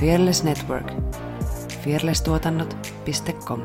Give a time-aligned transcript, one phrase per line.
[0.00, 0.86] Fearless Network.
[1.84, 3.60] Fearlesstuotannot.com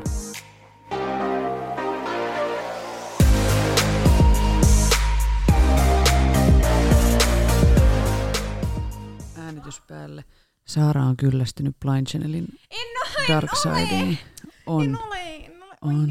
[9.38, 10.24] Äänitys päälle.
[10.64, 13.80] Saara on kyllästynyt Blind Channelin En ole, Dark en ole.
[13.86, 14.18] Sideen.
[14.66, 16.08] On, En ole, en ole on.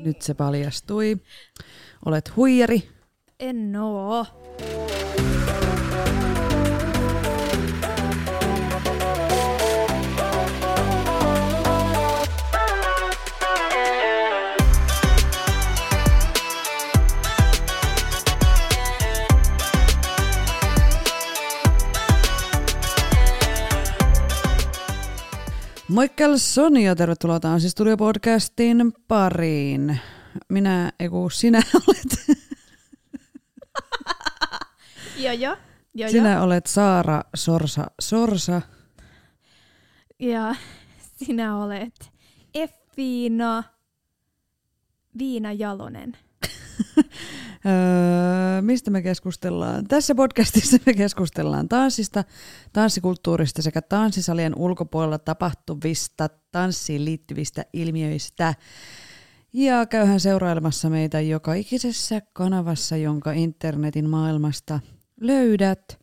[0.00, 1.16] Nyt se paljastui.
[2.06, 2.88] Olet huijari.
[3.40, 4.26] En oo.
[25.92, 30.00] Moikka Soni ja tervetuloa Tanssi Studio podcastin pariin.
[30.48, 32.38] Minä, ei kun sinä olet,
[35.16, 35.56] Joo, joo.
[35.94, 38.62] Joo, sinä olet Saara Sorsa Sorsa.
[40.18, 40.54] Ja
[41.16, 42.12] sinä olet
[42.54, 43.64] Effiina
[45.18, 46.16] Viina Jalonen.
[47.66, 49.84] Öö, mistä me keskustellaan?
[49.84, 52.24] Tässä podcastissa me keskustellaan tanssista,
[52.72, 58.54] tanssikulttuurista sekä tanssisalien ulkopuolella tapahtuvista tanssiin liittyvistä ilmiöistä.
[59.52, 64.80] Ja käyhän seurailemassa meitä joka ikisessä kanavassa, jonka internetin maailmasta
[65.20, 65.98] löydät.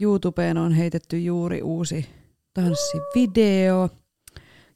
[0.00, 2.06] YouTubeen on heitetty juuri uusi
[2.54, 3.88] tanssivideo.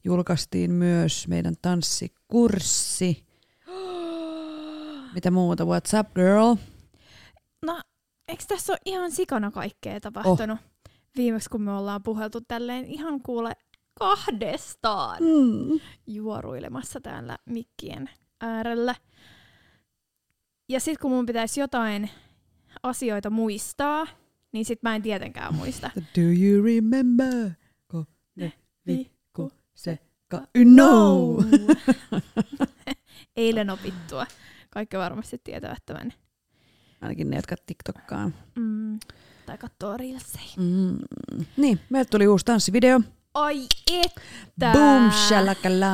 [0.04, 3.25] Julkaistiin myös meidän tanssikurssi.
[5.16, 5.64] Mitä muuta?
[5.64, 6.54] What's up, girl?
[7.66, 7.80] No,
[8.28, 10.58] eikö tässä ole ihan sikana kaikkea tapahtunut?
[10.58, 10.92] Oh.
[11.16, 13.52] Viimeksi kun me ollaan puheltu tälleen ihan kuule
[13.98, 15.80] kahdestaan Mm.
[16.06, 18.94] juoruilemassa täällä mikkien äärellä.
[20.68, 22.10] Ja sit kun mun pitäisi jotain
[22.82, 24.06] asioita muistaa,
[24.52, 25.90] niin sit mä en tietenkään muista.
[26.16, 27.50] Do you remember?
[27.86, 28.52] Ko, ne,
[28.86, 29.10] vi, ku,
[29.48, 31.16] ku, se, ka, no!
[33.36, 34.26] Eilen opittua.
[34.76, 36.12] Kaikki varmasti tietävät tämän.
[37.00, 38.34] Ainakin ne, jotka TikTokkaan.
[38.54, 38.98] Mm,
[39.46, 40.44] tai katsoo reelsejä.
[40.56, 40.98] Mm.
[41.56, 43.00] Niin, meille tuli uusi tanssivideo.
[43.34, 44.72] Ai että!
[44.72, 45.86] Boom, shalakala.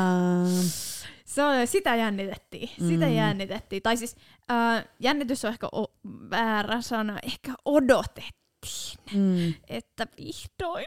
[1.25, 2.69] Se on, sitä jännitettiin.
[2.89, 3.13] Sitä Mm.
[3.15, 3.83] jännitettiin.
[3.83, 4.17] Tai siis
[4.51, 5.95] äh, jännitys on ehkä o-
[6.31, 7.19] väärä sana.
[7.23, 9.55] Ehkä odotettiin, Mm.
[9.69, 10.87] että vihdoin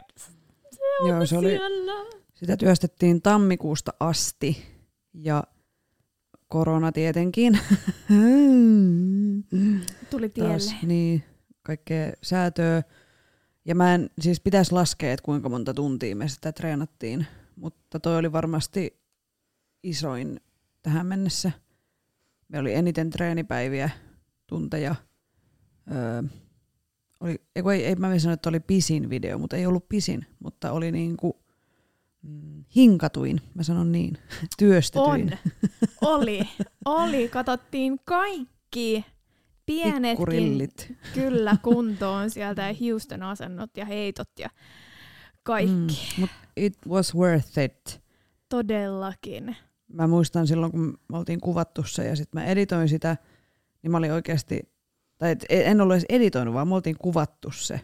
[0.70, 2.16] se on Joo, se oli- siellä.
[2.34, 4.66] Sitä työstettiin tammikuusta asti.
[5.14, 5.44] Ja
[6.56, 7.58] korona tietenkin.
[10.10, 10.86] Tuli Taas, tielle.
[10.86, 11.24] niin,
[11.62, 12.82] kaikkea säätöä.
[13.64, 17.26] Ja mä en, siis pitäisi laskea, että kuinka monta tuntia me sitä treenattiin.
[17.56, 19.00] Mutta toi oli varmasti
[19.82, 20.40] isoin
[20.82, 21.52] tähän mennessä.
[22.48, 23.90] Me oli eniten treenipäiviä,
[24.46, 24.94] tunteja.
[25.92, 26.22] Öö,
[27.20, 30.92] oli, ei, ei, mä sano, että oli pisin video, mutta ei ollut pisin, mutta oli
[30.92, 31.45] niinku
[32.76, 34.18] hinkatuin, mä sanon niin,
[34.58, 35.08] työstetyin.
[35.10, 35.30] On.
[36.00, 36.48] Oli.
[36.84, 37.28] Oli.
[37.28, 39.04] Katsottiin kaikki
[39.66, 40.68] pienetkin
[41.14, 44.48] kyllä kuntoon sieltä ja hiusten asennot ja heitot ja
[45.42, 46.14] kaikki.
[46.16, 48.00] Mm, mut it was worth it.
[48.48, 49.56] Todellakin.
[49.88, 53.16] mä muistan silloin, kun me oltiin kuvattu se ja sitten mä editoin sitä,
[53.82, 54.60] niin mä olin oikeasti,
[55.18, 57.80] tai et, en ollut edes editoinut, vaan me oltiin kuvattu se.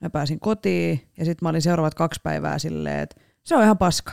[0.00, 3.78] Mä pääsin kotiin ja sitten mä olin seuraavat kaksi päivää silleen, että se on ihan
[3.78, 4.12] paska.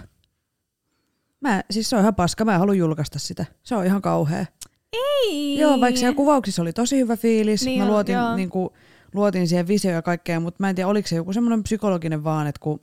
[1.42, 3.46] Mä, siis se on ihan paska, mä en halua julkaista sitä.
[3.64, 4.46] Se on ihan kauhea.
[4.94, 5.60] Ei!
[5.60, 8.36] Joo, vaikka siellä kuvauksissa oli tosi hyvä fiilis, Niin mä on, luotin, joo.
[8.36, 8.70] niin kuin,
[9.14, 12.48] luotin siihen visioon ja kaikkea, mutta mä en tiedä, oliko se joku semmoinen psykologinen vaan,
[12.48, 12.80] että kun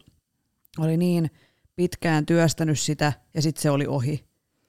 [0.78, 1.30] oli niin
[1.76, 4.24] pitkään työstänyt sitä ja sitten se oli ohi,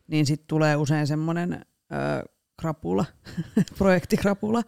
[0.07, 2.29] niin sitten tulee usein semmoinen ö,
[2.61, 3.05] krapula,
[3.77, 4.63] projektikrapula.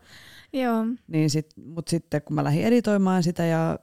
[0.53, 0.85] Joo.
[1.07, 3.79] Niin sit, mutta sitten kun mä lähdin editoimaan sitä ja,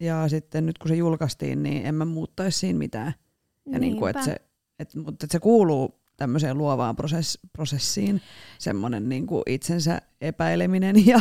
[0.00, 3.14] ja sitten nyt kun se julkaistiin, niin en mä muuttaisi siinä mitään.
[3.72, 4.36] Ja niin kuin, että se,
[4.78, 8.20] et, mutta että se kuuluu tämmöiseen luovaan prosess, prosessiin,
[8.58, 11.20] semmoinen niin kuin itsensä epäileminen ja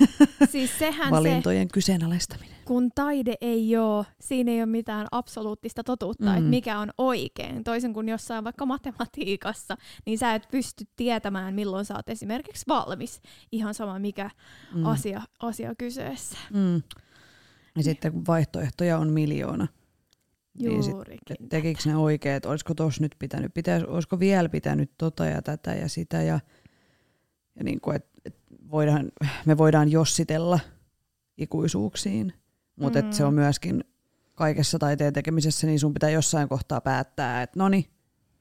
[0.50, 2.56] Siis sehän se, valintojen kyseenalaistaminen.
[2.64, 6.36] kun taide ei ole, siinä ei ole mitään absoluuttista totuutta, Mm.
[6.36, 7.64] että mikä on oikein.
[7.64, 13.20] Toisin kuin jossain vaikka matematiikassa, niin sä et pysty tietämään, milloin sä oot esimerkiksi valmis.
[13.52, 14.30] Ihan sama mikä
[14.74, 14.86] mm.
[14.86, 16.38] asia, asia kyseessä.
[16.54, 16.82] Mm.
[17.76, 19.68] Ja sitten kun vaihtoehtoja on miljoona,
[20.58, 21.48] niin sit, Juurikin.
[21.48, 25.74] tekikö ne oikein, että olisiko tos nyt pitänyt, pitäis, olisiko vielä pitänyt tota ja tätä
[25.74, 26.40] ja sitä ja,
[27.56, 28.36] ja niin kuin, et, et
[28.70, 29.12] voidaan,
[29.46, 30.60] me voidaan jossitella
[31.38, 32.32] ikuisuuksiin,
[32.76, 33.12] mutta mm.
[33.12, 33.84] se on myöskin
[34.34, 37.84] kaikessa taiteen tekemisessä, niin sun pitää jossain kohtaa päättää, että no niin,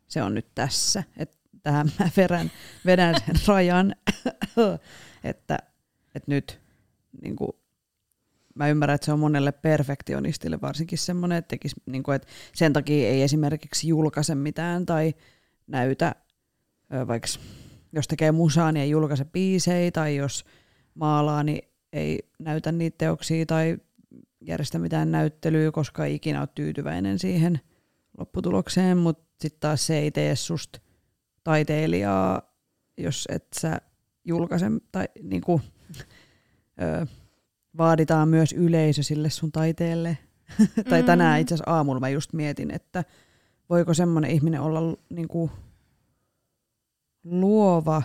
[0.07, 2.51] se on nyt tässä, että tähän mä vedän,
[2.85, 3.95] vedän sen rajan,
[5.23, 5.59] että,
[6.15, 6.59] että nyt
[7.21, 7.51] niin kuin,
[8.59, 13.09] mä ymmärrän, että se on monelle perfektionistille varsinkin semmoinen, että, niin kuin, että sen takia
[13.09, 15.13] ei esimerkiksi julkaise mitään tai
[15.67, 16.15] näytä,
[17.07, 17.27] vaikka
[17.93, 20.45] jos tekee musaa, niin ei julkaise biisejä, tai jos
[20.93, 23.77] maalaa, niin ei näytä niitä teoksia tai
[24.41, 27.59] järjestä mitään näyttelyä, koska ei ikinä ole tyytyväinen siihen
[28.17, 30.79] lopputulokseen, mutta sitten taas se ei tee susta
[31.43, 32.41] taiteilijaa,
[32.97, 33.81] jos et sä
[34.25, 35.61] julkaise, tai niinku,
[37.77, 40.17] vaaditaan myös yleisö sille sun taiteelle.
[40.89, 41.41] tai tänään mm.
[41.41, 43.03] itse asiassa aamulla mä just mietin, että
[43.69, 45.51] voiko semmoinen ihminen olla niinku,
[47.23, 48.01] luova,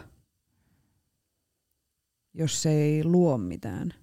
[2.34, 3.94] jos se ei luo mitään.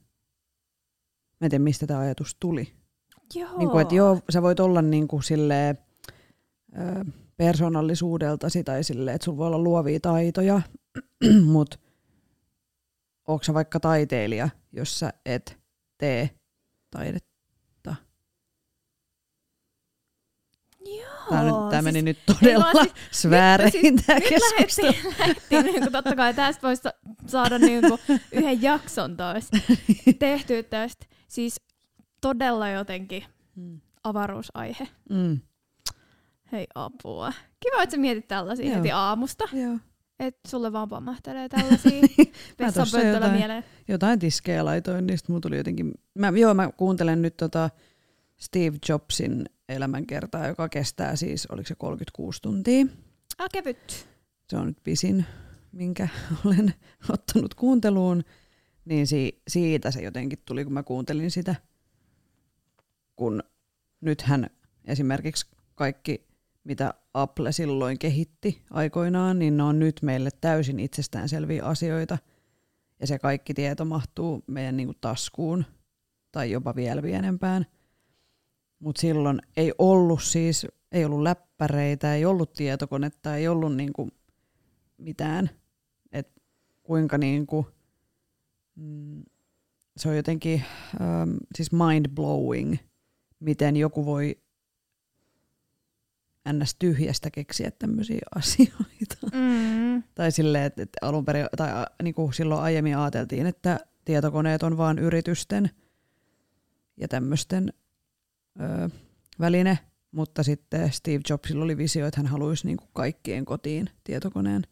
[1.40, 2.74] Mä en tiedä, mistä tämä ajatus tuli.
[3.36, 3.58] Joo.
[3.58, 5.78] Niin kuin, että joo, sä voit olla niin kuin silleen,
[6.78, 7.06] ö,
[7.38, 10.62] persoonallisuudeltasi tai silleen, että sulla voi olla luovia taitoja,
[11.54, 11.78] mutta
[13.32, 15.60] onko sä vaikka taiteilija, jos sä et
[15.98, 16.30] tee
[16.92, 17.32] taidetta?
[20.86, 24.88] Joo, Tämä, nyt, tämä siis meni nyt todella siis- sfääreihin nyt, tämä keskustelu.
[24.88, 26.82] lähdettiin, lähdettiin niin kuin, totta kai tästä voisi
[27.28, 28.00] saada niin kuin,
[28.32, 29.50] yhden jakson taas
[30.20, 31.06] tehtyä tästä.
[31.28, 31.62] Siis
[32.22, 33.24] todella jotenkin
[33.56, 33.82] Mm.
[34.04, 34.88] avaruusaihe.
[35.10, 35.40] Mm.
[36.52, 37.34] Hei apua.
[37.60, 38.76] Kiva, että sä mietit tällaisia Joo.
[38.76, 39.44] heti aamusta.
[39.54, 39.78] Joo.
[40.22, 42.02] Että sulle vaan pamahtalee tällaisia
[42.60, 43.64] vessanpöntöllä jotain- mieleen.
[43.88, 45.92] Jotain tiskejä laitoin, niin sitten mulla tuli jotenkin...
[46.14, 47.70] Mä, joo, mä kuuntelen nyt tota
[48.38, 52.86] Steve Jobsin elämänkertaa, joka kestää siis, oliko se 36 tuntia.
[53.38, 54.08] Ah, kevyt.
[54.50, 55.26] se on nyt pisin,
[55.72, 56.08] minkä
[56.46, 56.74] olen
[57.10, 58.24] ottanut kuunteluun,
[58.86, 61.56] niin si- siitä se jotenkin tuli, kun mä kuuntelin sitä.
[63.16, 63.44] Kun
[64.02, 64.50] nythän
[64.86, 65.46] esimerkiksi
[65.76, 66.28] kaikki,
[66.64, 72.18] mitä Apple silloin kehitti aikoinaan, niin ne on nyt meille täysin itsestäänselviä asioita.
[73.00, 75.66] Ja se kaikki tieto mahtuu meidän niinku taskuun
[76.32, 77.66] tai jopa vielä pienempään.
[78.80, 84.10] Mutta silloin ei ollut siis, ei ollut läppäreitä, ei ollut tietokonetta, ei ollut niinku
[84.98, 85.50] mitään.
[86.12, 86.32] Et
[86.84, 87.68] kuinka niinku,
[88.76, 89.24] mm,
[89.98, 90.64] se on jotenkin
[91.02, 92.76] ähm, siis mind blowing,
[93.40, 94.38] miten joku voi
[96.54, 96.76] ns.
[96.80, 99.16] tyhjästä keksiä tämmöisiä asioita.
[99.34, 100.04] Mm.
[100.16, 104.64] Tai silleen, että, että alun perin, tai a, niin kuin silloin aiemmin ajateltiin, että tietokoneet
[104.64, 105.70] on vain yritysten
[106.98, 107.74] ja tämmöisten
[108.62, 108.90] ö,
[109.40, 109.80] väline,
[110.12, 114.64] mutta sitten Steve Jobsilla oli visio, että hän haluaisi niin kuin kaikkien kotiin tietokoneen.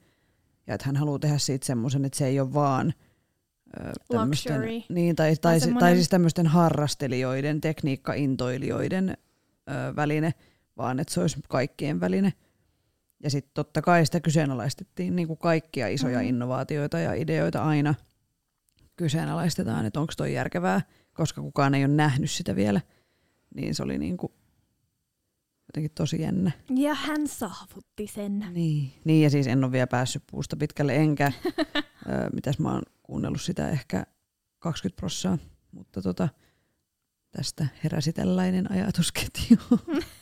[0.67, 2.93] Ja että hän haluaa tehdä siitä semmoisen, että se ei ole vaan
[4.11, 10.33] tämmöisten, niin, tai, tai, tai, semmoinen- tai siis tämmöisten harrastelijoiden, tekniikkaintoilijoiden ö, väline,
[10.79, 12.33] vaan että se olisi kaikkien väline.
[13.23, 16.25] Ja sitten totta kai sitä kyseenalaistettiin niin kuin kaikkia isoja Mhm.
[16.25, 16.29] mm.
[16.29, 17.95] innovaatioita ja ideoita aina
[18.95, 20.81] kyseenalaistetaan, että onko toi järkevää,
[21.13, 22.81] koska kukaan ei ole nähnyt sitä vielä.
[23.55, 24.33] Niin se oli niin kuin
[25.67, 26.51] jotenkin tosi jännä.
[26.75, 28.39] Ja hän saavutti sen.
[28.53, 28.93] Niin.
[29.05, 31.31] niin, ja siis en ole vielä päässyt puusta pitkälle, enkä,
[32.09, 34.05] ö, mitäs mä oon kuunnellut sitä ehkä
[34.59, 35.37] 20 prossaa,
[35.71, 36.29] mutta tota,
[37.31, 39.57] tästä heräsi tällainen ajatusketju.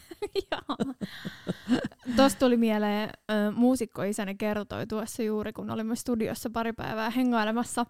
[2.15, 7.85] Tuosta tuli mieleen, ö, muusikkoisäni kertoi tuossa juuri, kun olimme studiossa pari päivää hengailemassa,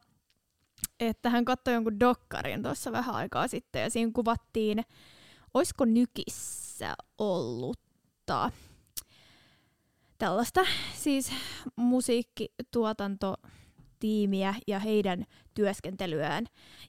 [0.99, 4.83] että hän katsoi jonkun dokkarin tuossa vähän aikaa sitten ja siinä kuvattiin,
[5.53, 8.51] olisiko Nykissä ollutta
[10.17, 10.61] tällaista
[10.93, 11.31] siis
[11.75, 16.45] musiikkituotantotiimiä ja heidän työskentelyään.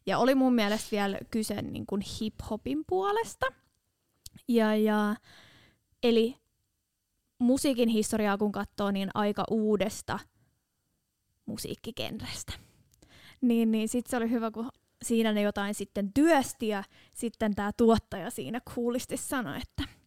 [0.07, 3.47] Ja oli mun mielestä vielä kyse niin kuin hip-hopin puolesta.
[4.49, 5.17] Ja, ja,
[6.03, 6.37] eli
[7.39, 10.19] musiikin historiaa kun katsoo, niin aika uudesta
[11.47, 12.53] musiikkigenrestä.
[13.41, 14.69] Niin, niin sitten se oli hyvä, kun
[15.03, 19.99] siinä ne jotain sitten työsti ja sitten tämä tuottaja siinä kuulisti sanoi, että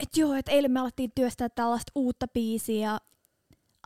[0.00, 2.98] et joo, että eilen me alettiin työstää tällaista uutta biisiä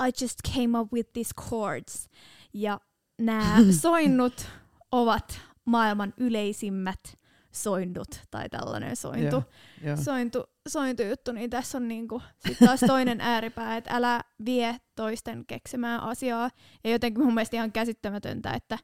[0.07, 2.09] I just came up with these chords.
[2.53, 2.81] Ja
[3.19, 4.47] nämä soinnut
[4.93, 7.20] ovat maailman yleisimmät
[7.53, 9.43] soindut tai tällainen sointu Joo,
[9.85, 9.97] joo.
[9.97, 15.99] sointu, sointujuttu, niin tässä on niinku sit taas toinen ääripää, että älä vie toisten keksimää
[15.99, 16.51] asiaa.
[16.85, 18.79] Ja jotenkin mun mielestä ihan käsittämätöntä, että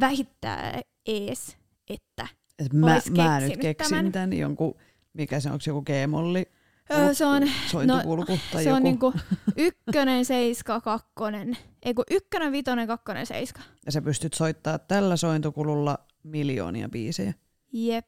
[0.00, 1.56] vähittää ees,
[1.90, 2.26] että
[2.58, 4.12] Et mä, mä nyt keksin tämän.
[4.12, 4.32] tämän.
[4.32, 4.74] jonkun,
[5.12, 6.44] mikä se onko joku G-molli
[6.92, 8.76] öö, se on, sointukulku tai se joku.
[8.76, 9.14] on niinku
[9.56, 11.56] ykkönen, seiska, kakkonen.
[11.82, 13.60] Ei kun ykkönen, vitonen, kakkonen, seiska.
[13.86, 17.34] Ja sä pystyt soittaa tällä sointukululla miljoonia biisejä.
[17.72, 18.06] Jep.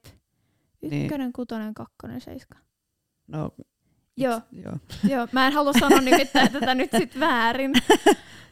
[0.83, 1.05] Niin.
[1.05, 2.59] Ykkönen, kutonen, kakkonen, seiska.
[3.26, 3.50] No,
[4.17, 4.73] Joo, joo.
[5.12, 5.29] joo.
[5.33, 7.73] Mä en halua sanoa nimittäin tätä nyt sit väärin.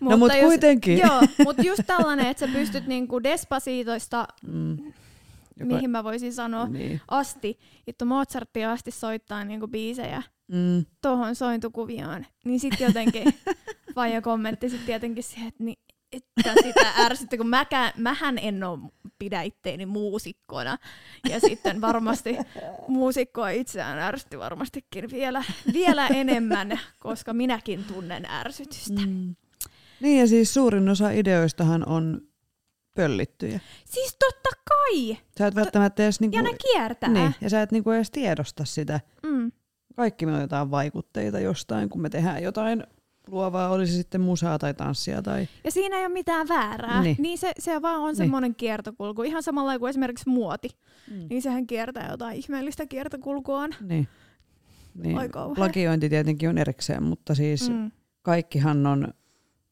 [0.00, 0.99] no mut jos- kuitenkin.
[0.99, 4.77] Joo, mutta just tällainen, että sä pystyt niinku Despacitoista Mm,
[5.61, 7.00] Joka- mihin mä voisin sanoa, Niin.
[7.09, 10.85] asti, että Mozartia asti soittaa niinku biisejä Mm.
[11.03, 13.25] tuohon sointukuvioon, niin sitten jotenkin
[13.95, 15.79] Faija kommentti sitten tietenkin siihen, että, niin,
[16.12, 18.79] että sitä ärsytti, kun mäkään, mähän en ole
[19.19, 20.79] pidä itteeni muusikkona.
[21.29, 22.37] Ja sitten varmasti
[22.88, 29.00] muusikkoa itseään ärsytti varmastikin vielä, vielä enemmän, koska minäkin tunnen ärsytystä.
[29.07, 29.37] Mm.
[30.00, 32.21] Niin ja siis suurin osa ideoistahan on
[32.95, 33.61] pöllittyjä.
[33.85, 35.19] Siis totta kai!
[35.38, 37.11] Sä et välttämättä edes niinku, Ja ne kiertää.
[37.11, 39.00] niin, ja sä et niinku edes tiedosta sitä.
[39.23, 39.53] Mm.
[39.97, 42.85] Kaikki me otetaan vaikutteita jostain, kun me tehdään jotain
[43.30, 45.49] luovaa, oli se sitten musaa tai tanssia tai...
[45.64, 47.02] Ja siinä ei ole mitään väärää.
[47.02, 47.16] Niin.
[47.18, 48.16] Niin, se, se vaan on Niin.
[48.16, 49.23] semmoinen kiertokulku.
[49.23, 50.68] Ihan samalla kuin esimerkiksi muoti.
[51.11, 51.26] Mm.
[51.30, 53.75] Niin sehän kiertää jotain ihmeellistä kiertokulkuaan.
[53.80, 54.08] Niin.
[54.94, 55.16] niin.
[55.54, 57.90] Plagiointi tietenkin on erikseen, mutta siis mm.
[58.23, 59.08] Kaikkihan on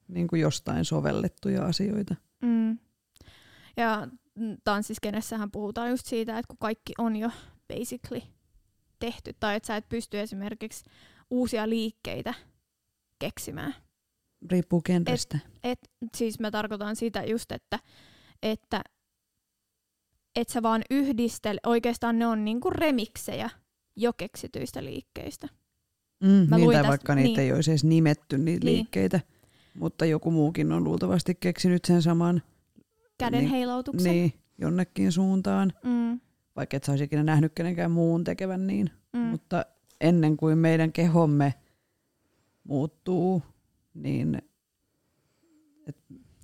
[0.09, 2.15] niin kuin jostain sovellettuja asioita.
[2.43, 2.79] Mm.
[3.77, 4.09] Ja
[4.65, 7.31] tanssiskenessähän puhutaan just siitä, että kun kaikki on jo
[7.69, 8.23] basically
[8.99, 10.85] tehty, tai että sä et pysty esimerkiksi
[11.31, 12.35] uusia liikkeitä
[13.19, 13.75] keksimään.
[14.51, 15.39] Riippuu genrestä.
[15.65, 15.79] Et,
[16.17, 17.79] siis mä tarkoitan sitä just, että,
[18.43, 18.83] että
[20.37, 23.51] et sä vaan yhdistel, oikeastaan ne on niinku remiksejä
[23.97, 25.49] jo keksityistä liikkeistä.
[26.21, 27.41] Mm, Mä niin, tai tästä- vaikka niitä niin.
[27.41, 28.77] ei olisi edes nimetty niitä Niin.
[28.77, 29.21] liikkeitä,
[29.75, 32.43] mutta joku muukin on luultavasti keksinyt sen saman
[33.19, 34.13] Käden Niin, heilautuksen.
[34.13, 36.21] niin, jonnekin suuntaan, Mm,
[36.57, 38.91] vaikka et sä olisi ikinä nähnyt kenenkään muun tekevän niin.
[39.13, 39.19] mm.
[39.19, 39.67] Mutta
[40.01, 41.55] ennen kuin meidän kehomme
[42.67, 43.43] muuttuu,
[43.95, 44.43] niin
[45.87, 45.97] et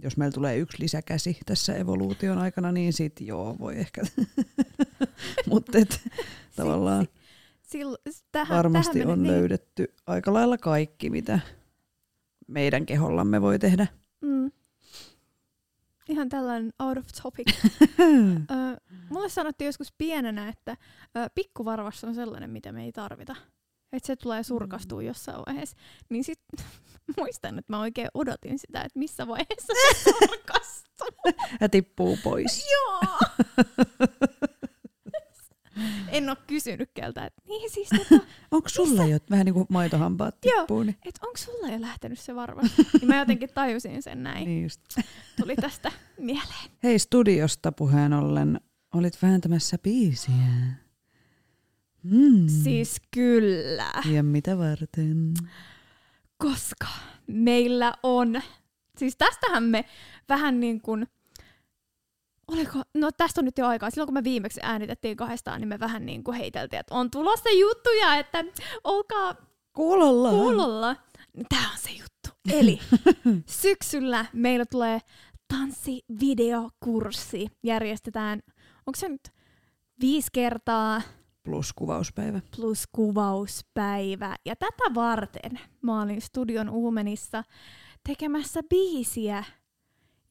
[0.02, 4.02] jos meillä tulee yksi lisäkäsi tässä evoluution aikana, niin sit joo, voi ehkä.
[5.50, 5.78] Mutta
[6.56, 7.08] tavallaan
[8.32, 9.32] tähän, varmasti tähän on niin.
[9.32, 11.40] löydetty aika lailla kaikki, mitä
[12.46, 13.86] meidän kehollamme voi tehdä.
[14.20, 14.50] Mm.
[16.08, 17.46] Ihan tällainen out of topic.
[18.50, 20.76] Ö, mulle sanottiin joskus pienenä, että
[21.16, 23.36] ö, pikkuvarvas on sellainen, mitä me ei tarvita.
[23.92, 25.76] Että se tulee surkastua jossain vaiheessa.
[26.08, 26.40] Niin sit
[27.18, 31.32] muistan, että mä oikein odotin sitä, että missä vaiheessa se surkastuu.
[31.60, 32.64] Ja tippuu pois.
[32.72, 33.18] Joo!
[36.08, 40.36] en ole kysynyt keltä, että niin siis tota, Onko sulla jo vähän niin kuin maitohampaat
[40.44, 40.60] Joo.
[40.60, 40.82] tippuu?
[40.82, 42.70] Niin, että onko sulla jo lähtenyt se varvas?
[42.92, 44.44] Niin mä jotenkin tajusin sen näin.
[44.44, 44.80] niin just.
[45.40, 46.70] Tuli tästä mieleen.
[46.82, 48.60] Hei, studiosta puheen ollen,
[48.94, 50.34] olit vääntämässä biisiä.
[52.02, 52.48] Mm.
[52.48, 53.92] Siis kyllä.
[54.12, 55.34] Ja mitä varten?
[56.38, 56.86] koska
[57.26, 58.42] meillä on,
[58.98, 59.84] siis tästähän me
[60.28, 61.06] vähän niin kuin,
[62.48, 65.80] oliko, no tästä on nyt jo aikaa, silloin kun me viimeksi äänitettiin kahdestaan, niin me
[65.80, 68.44] vähän niin kuin heiteltiin, että on tulossa juttuja, että
[68.84, 69.34] olkaa
[69.72, 70.30] Kuulolla.
[70.30, 70.96] kuulolla.
[71.36, 72.38] Niin Tää on se juttu.
[72.52, 72.78] Eli
[73.62, 74.98] syksyllä meillä tulee
[75.48, 78.40] tanssivideokurssi, järjestetään,
[78.86, 79.28] onko se nyt
[80.00, 81.02] viisi kertaa
[81.42, 82.40] Plus kuvauspäivä.
[82.56, 84.36] plus kuvauspäivä.
[84.44, 87.44] Ja tätä varten mä olin studion uumenissa
[88.08, 89.44] tekemässä biisiä.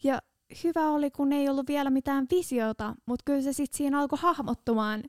[0.03, 0.22] Ja
[0.63, 5.03] hyvä oli, kun ei ollut vielä mitään visiota, mutta kyllä se sitten siinä alkoi hahmottumaan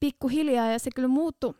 [0.00, 1.54] pikkuhiljaa ja se kyllä muuttui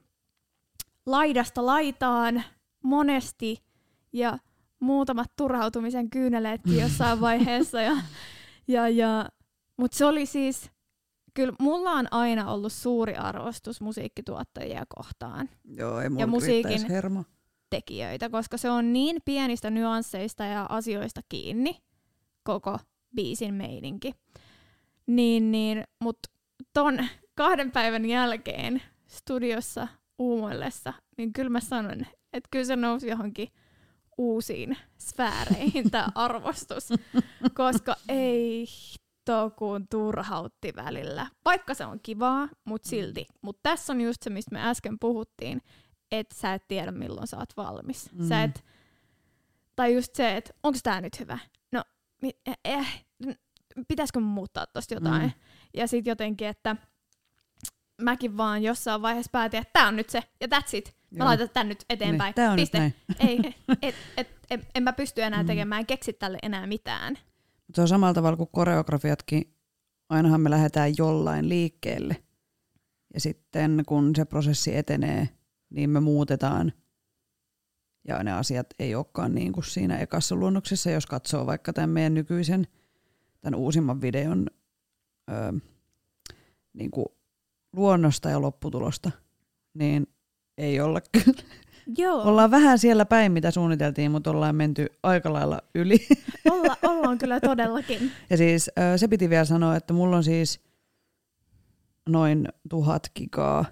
[1.06, 2.42] laidasta laitaan
[2.82, 3.64] monesti
[4.12, 4.38] ja
[4.80, 7.80] muutamat turhautumisen kyyneleetkin jossain vaiheessa.
[7.80, 7.96] Ja,
[8.68, 9.28] ja, ja,
[9.76, 10.70] mutta se oli siis,
[11.38, 17.24] kyllä mulla on aina ollut suuri arvostus musiikkituottajia kohtaan Joo, ei Ja musiikin- hermo.
[17.70, 21.78] tekijöitä, koska se on niin pienistä nyansseista ja asioista kiinni
[22.42, 22.78] koko
[23.16, 24.14] biisin meininki.
[25.06, 26.28] Niin, niin, mutta
[26.72, 26.98] ton
[27.34, 32.00] kahden päivän jälkeen studiossa uumoillessa, niin kyllä mä sanon,
[32.32, 33.48] että kyllä se nousi johonkin
[34.18, 36.88] uusiin sfääreihin tämä arvostus,
[37.54, 38.66] koska ei
[39.58, 41.26] kun turhautti välillä.
[41.44, 43.26] Vaikka se on kivaa, mutta silti.
[43.42, 45.62] Mutta tässä on just se, mistä me äsken puhuttiin,
[46.12, 48.12] että sä et tiedä milloin sä oot valmis.
[48.12, 48.28] Mm.
[48.28, 48.64] Sä et,
[49.76, 51.38] tai just se, että onko tää nyt hyvä?
[51.72, 51.82] No,
[52.22, 53.34] mi- eh, eh, n-
[53.88, 55.22] pitäisikö mun muuttaa tosta jotain?
[55.22, 55.30] Mm.
[55.74, 56.76] Ja sit jotenkin, että
[58.02, 60.96] mäkin vaan jossain vaiheessa päätin, että tää on nyt se, ja that's it.
[61.10, 61.26] Mä Joo.
[61.26, 62.28] laitan tän nyt eteenpäin.
[62.28, 62.80] Niin, tää on Piste.
[62.80, 63.28] nyt näin.
[63.30, 65.46] Ei, et, et, et, en mä pysty enää Mm.
[65.46, 67.18] tekemään, keksi tälle enää mitään.
[67.74, 69.54] Se on samalla tavalla kuin koreografiatkin.
[70.08, 72.16] Ainahan me lähdetään jollain liikkeelle.
[73.14, 75.28] Ja sitten kun se prosessi etenee,
[75.70, 76.72] niin me muutetaan.
[78.08, 82.14] Ja ne asiat ei olekaan niin kuin siinä ekassa luonnoksessa, jos katsoo vaikka tämän meidän
[82.14, 82.66] nykyisen,
[83.40, 84.46] tämän uusimman videon
[85.30, 85.52] öö,
[86.72, 87.06] niin kuin
[87.72, 89.10] luonnosta ja lopputulosta,
[89.74, 90.06] niin
[90.58, 91.42] ei olla kyllä.
[91.96, 96.06] Joo, Ollaan vähän siellä päin, mitä suunniteltiin, mutta ollaan menty aika lailla yli.
[96.50, 98.12] olla, ollaan kyllä todellakin.
[98.30, 100.60] Ja siis se piti vielä sanoa, että mulla on siis
[102.08, 103.64] noin tuhat gigaa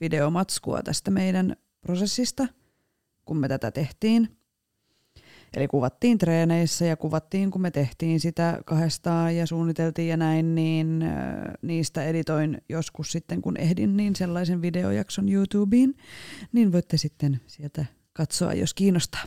[0.00, 2.48] videomatskua tästä meidän prosessista,
[3.24, 4.36] kun me tätä tehtiin.
[5.54, 11.02] Eli kuvattiin treeneissä ja kuvattiin, kun me tehtiin sitä kahdestaan ja suunniteltiin ja näin, niin
[11.02, 11.14] äh,
[11.62, 15.94] niistä editoin joskus sitten, kun ehdin, niin sellaisen videojakson YouTubeen,
[16.52, 19.24] niin voitte sitten sieltä katsoa, jos kiinnostaa,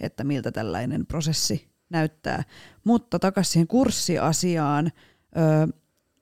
[0.00, 2.42] että miltä tällainen prosessi näyttää.
[2.84, 4.92] Mutta takaisin siihen kurssiasiaan,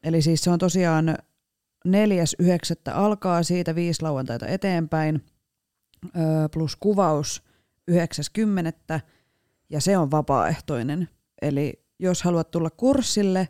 [0.02, 1.18] eli siis se on tosiaan
[1.88, 1.92] 4.9.
[2.94, 5.24] alkaa siitä viisi lauantaita eteenpäin,
[6.52, 7.42] plus kuvaus
[7.90, 9.00] 9.10.
[9.74, 11.08] ja se on vapaaehtoinen.
[11.42, 13.48] Eli jos haluat tulla kurssille,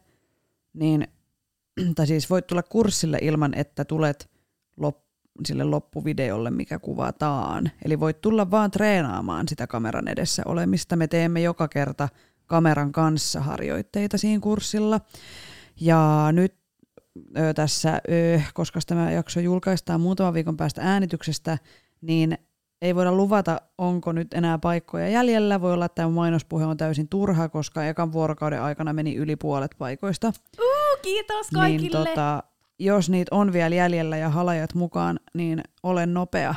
[0.75, 1.09] niin,
[1.97, 4.31] tai siis voit tulla kurssille ilman, että tulet
[4.76, 4.97] lop,
[5.47, 7.71] sille loppuvideolle, mikä kuvataan.
[7.85, 10.97] Eli voit tulla vaan treenaamaan sitä kameran edessä olemista.
[10.97, 12.09] Me teemme joka kerta
[12.47, 15.00] kameran kanssa harjoitteita siinä kurssilla.
[15.81, 16.54] Ja nyt
[17.54, 18.00] tässä,
[18.54, 21.59] koska tämä jakso julkaistaan muutaman viikon päästä äänityksestä,
[22.00, 22.38] niin
[22.83, 25.61] ei voida luvata, onko nyt enää paikkoja jäljellä.
[25.61, 29.71] Voi olla, että tämä mainospuhe on täysin turha, koska ekan vuorokauden aikana meni yli puolet
[29.78, 30.28] paikoista.
[30.59, 32.09] Uh, kiitos Niin kaikille!
[32.09, 32.43] tota,
[32.78, 36.54] jos niitä on vielä jäljellä ja halajat mukaan, niin ole nopea.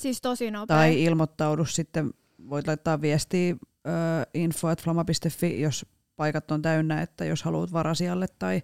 [0.00, 0.76] Siis tosi nopea.
[0.76, 2.10] Tai ilmoittaudu sitten,
[2.48, 3.90] voit laittaa viestiä ö,
[4.34, 5.86] info.flama.fi, jos
[6.16, 8.62] paikat on täynnä, että jos haluat varasijalle tai,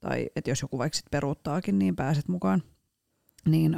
[0.00, 2.62] tai että jos joku vaikka sit peruuttaakin, niin pääset mukaan.
[3.48, 3.74] Niin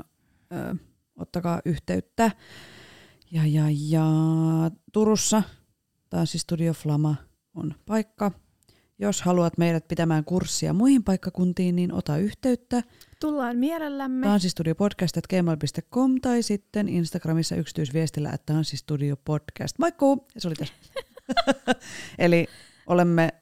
[0.53, 0.77] ö,
[1.23, 2.31] ottakaa yhteyttä.
[3.31, 4.05] Ja, ja, ja
[4.93, 5.43] Turussa
[6.11, 7.15] Tanssistudio Flama
[7.55, 8.31] on paikka.
[8.99, 12.83] Jos haluat meidät pitämään kurssia muihin paikkakuntiin, niin ota yhteyttä
[13.21, 14.27] Tullaan mielellämme.
[14.27, 19.79] tanssistudiopodcast.gmail.com tai sitten Instagramissa yksityisviestillä, että tanssistudiopodcast.
[19.79, 20.27] Moikkuu!
[20.35, 20.75] Ja se oli tässä.
[22.19, 22.47] Eli
[22.87, 23.33] olemme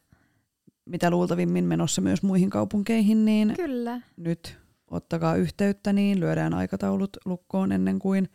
[0.84, 4.00] mitä luultavimmin menossa myös muihin kaupunkeihin, niin Kyllä.
[4.16, 4.58] nyt
[4.90, 8.28] ottakaa yhteyttä, niin lyödään aikataulut lukkoon ennen kuin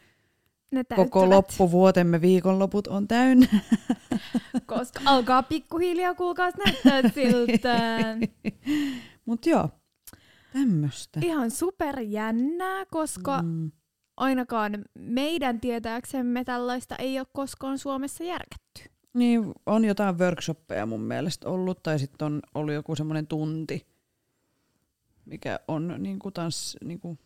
[0.72, 3.48] Ne koko loppuvuotemme viikonloput on täynnä.
[4.66, 8.00] Koska alkaa pikkuhiljaa kuulkaas näyttää siltä.
[9.26, 9.70] Mutta joo,
[10.54, 11.20] tämmöistä.
[11.24, 13.72] Ihan super jännää, koska mm.
[14.18, 18.82] Ainakaan meidän tietääksemme tällaista ei ole koskaan Suomessa järkätty.
[19.14, 23.88] Niin, on jotain workshoppeja mun mielestä ollut, tai sitten on ollut joku semmoinen tunti,
[25.26, 27.20] mikä on niin kuin tans, niin kuin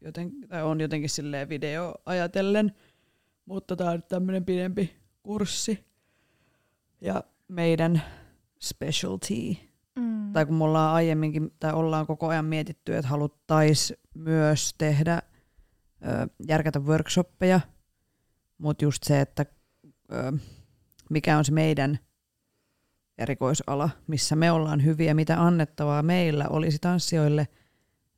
[0.00, 2.74] joten, tai on jotenkin silleen video ajatellen,
[3.46, 5.84] mutta tämä on tämmöinen pidempi kurssi.
[7.00, 8.02] Ja meidän
[8.58, 9.34] specialty,
[9.96, 10.32] Mm.
[10.32, 15.22] tai kun me ollaan aiemminkin, tai ollaan koko ajan mietitty, että haluttaisiin myös tehdä
[16.06, 17.60] ö, järkätä workshoppeja,
[18.58, 19.46] mutta just se, että
[20.12, 20.32] ö,
[21.10, 21.98] mikä on se meidän
[23.20, 27.48] erikoisala, missä me ollaan hyviä, mitä annettavaa meillä olisi tanssijoille,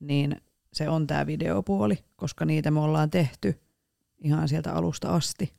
[0.01, 0.37] niin
[0.73, 3.61] se on tämä videopuoli, koska niitä me ollaan tehty
[4.19, 5.53] ihan sieltä alusta asti.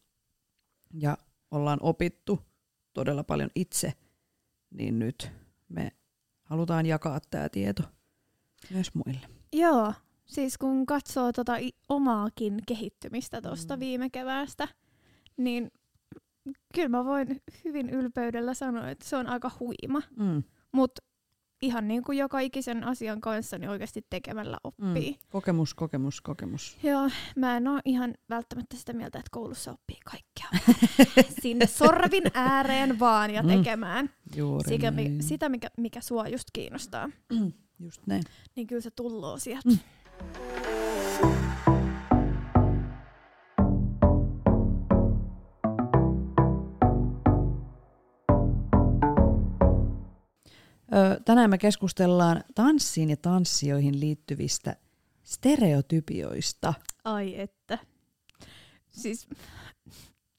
[0.93, 1.17] Ja
[1.51, 2.39] ollaan opittu
[2.93, 3.93] todella paljon itse,
[4.71, 5.31] niin nyt
[5.69, 5.91] me
[6.43, 7.83] halutaan jakaa tämä tieto
[8.69, 9.27] myös muille.
[9.53, 9.93] Joo,
[10.25, 11.53] siis kun katsoo tota
[11.89, 13.79] omaakin kehittymistä tuosta Mm.
[13.79, 14.67] viime keväästä,
[15.37, 15.71] niin
[16.75, 20.01] kyllä mä voin hyvin ylpeydellä sanoa, että se on aika huima.
[20.17, 20.43] Mm.
[20.71, 21.01] Mutta
[21.61, 25.11] ihan niin kuin joka ikisen asian kanssa, niin oikeasti tekemällä oppii.
[25.11, 25.17] Mm.
[25.31, 26.77] Kokemus, kokemus, kokemus.
[26.83, 30.73] Joo, mä en ole ihan välttämättä sitä mieltä, että koulussa oppii kaikkea.
[31.41, 33.49] Sinne sorvin ääreen vaan ja Mm.
[33.49, 35.23] tekemään Juuri Sikä, mi- näin.
[35.23, 37.09] sitä, mikä, mikä sua just kiinnostaa.
[37.79, 38.23] Just näin.
[38.55, 39.69] Niin kyllä se tulloo sieltä.
[39.69, 39.79] Mm.
[51.25, 54.75] Tänään me keskustellaan tanssiin ja tanssioihin liittyvistä
[55.23, 56.73] stereotypioista.
[57.03, 57.77] Ai että.
[58.91, 59.27] Siis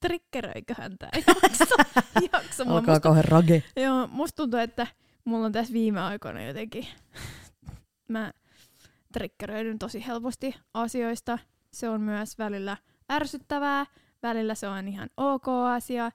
[0.00, 1.10] triggeröiköhän tää
[1.42, 1.74] jakso.
[2.32, 2.64] jakso.
[2.66, 3.62] Alkaa kauhean rage.
[3.76, 4.86] joo, musta tuntuu, että
[5.24, 6.86] mulla on tässä viime aikoina jotenkin,
[8.08, 8.32] mä
[9.12, 11.38] triggeröidyn tosi helposti asioista.
[11.72, 12.76] Se on myös välillä
[13.12, 13.86] ärsyttävää,
[14.22, 16.10] välillä se on ihan ok asia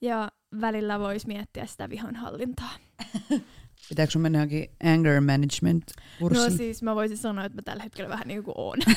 [0.00, 2.70] ja välillä voisi miettiä sitä vihanhallintaa.
[3.88, 6.56] Pitääkö sun mennä johonkin anger management No kurssiin?
[6.56, 8.78] siis mä voisin sanoa, että mä tällä hetkellä vähän niin kuin oon.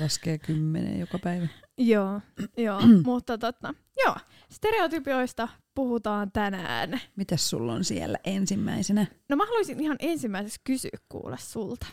[0.00, 1.46] Laskee kymmenen joka päivä.
[1.78, 2.20] joo,
[2.56, 3.74] joo, mutta totta.
[4.04, 4.16] Joo,
[4.50, 7.00] stereotypioista puhutaan tänään.
[7.16, 9.06] Mitäs sulla on siellä ensimmäisenä?
[9.28, 11.86] No mä haluaisin ihan ensimmäisessä kysyä kuule sulta.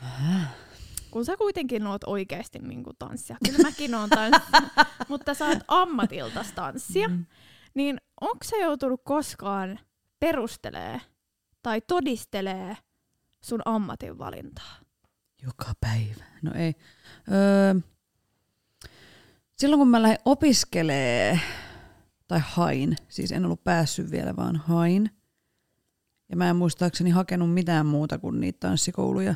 [1.12, 3.38] Kun sä kuitenkin oot oikeasti niin tanssia.
[3.46, 4.62] Kyllä mäkin oon tanssia,
[5.10, 7.08] mutta sä oot ammatiltas tanssia.
[7.08, 7.26] Mm.
[7.74, 9.80] Niin onko sä joutunut koskaan
[10.24, 11.02] perustelee
[11.64, 12.78] tai todistelee
[13.42, 14.76] sun ammatinvalintaa?
[15.44, 16.24] Joka päivä.
[16.42, 16.74] No ei.
[17.32, 17.82] Öö,
[19.58, 21.40] silloin kun mä lähdin opiskelee
[22.28, 25.10] tai hain, siis en ollut päässyt vielä, vaan hain.
[26.30, 29.36] Ja mä en muistaakseni hakenut mitään muuta kuin niitä tanssikouluja.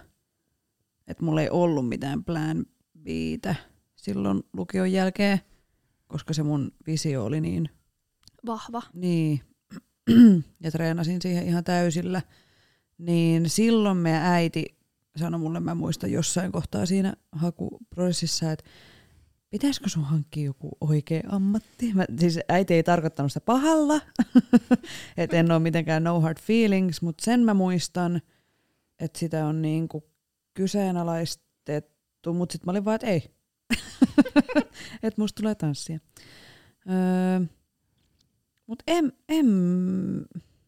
[1.08, 2.66] Että mulla ei ollut mitään plan
[3.00, 3.56] Btä
[3.96, 5.40] silloin lukion jälkeen,
[6.08, 7.70] koska se mun visio oli niin
[8.46, 8.82] Vahva.
[8.94, 9.42] niin,
[10.64, 12.22] ja treenasin siihen ihan täysillä,
[12.98, 14.78] niin silloin meidän äiti
[15.16, 18.66] sanoi mulle, mä muistan jossain kohtaa siinä hakuprosessissa, että
[19.50, 21.94] pitäisikö sun hankkia joku oikea ammatti?
[21.94, 24.02] Mä, siis äiti ei tarkoittanut sitä pahalla,
[25.18, 28.22] että en ole mitenkään no hard feelings, mutta sen mä muistan,
[29.00, 30.04] että sitä on niinku
[30.54, 33.32] kyseenalaistettu, mutta sitten mä olin vaan, että ei.
[35.04, 36.00] että musta tulee tanssia.
[36.90, 37.57] Öö,
[38.68, 39.48] mutta en, en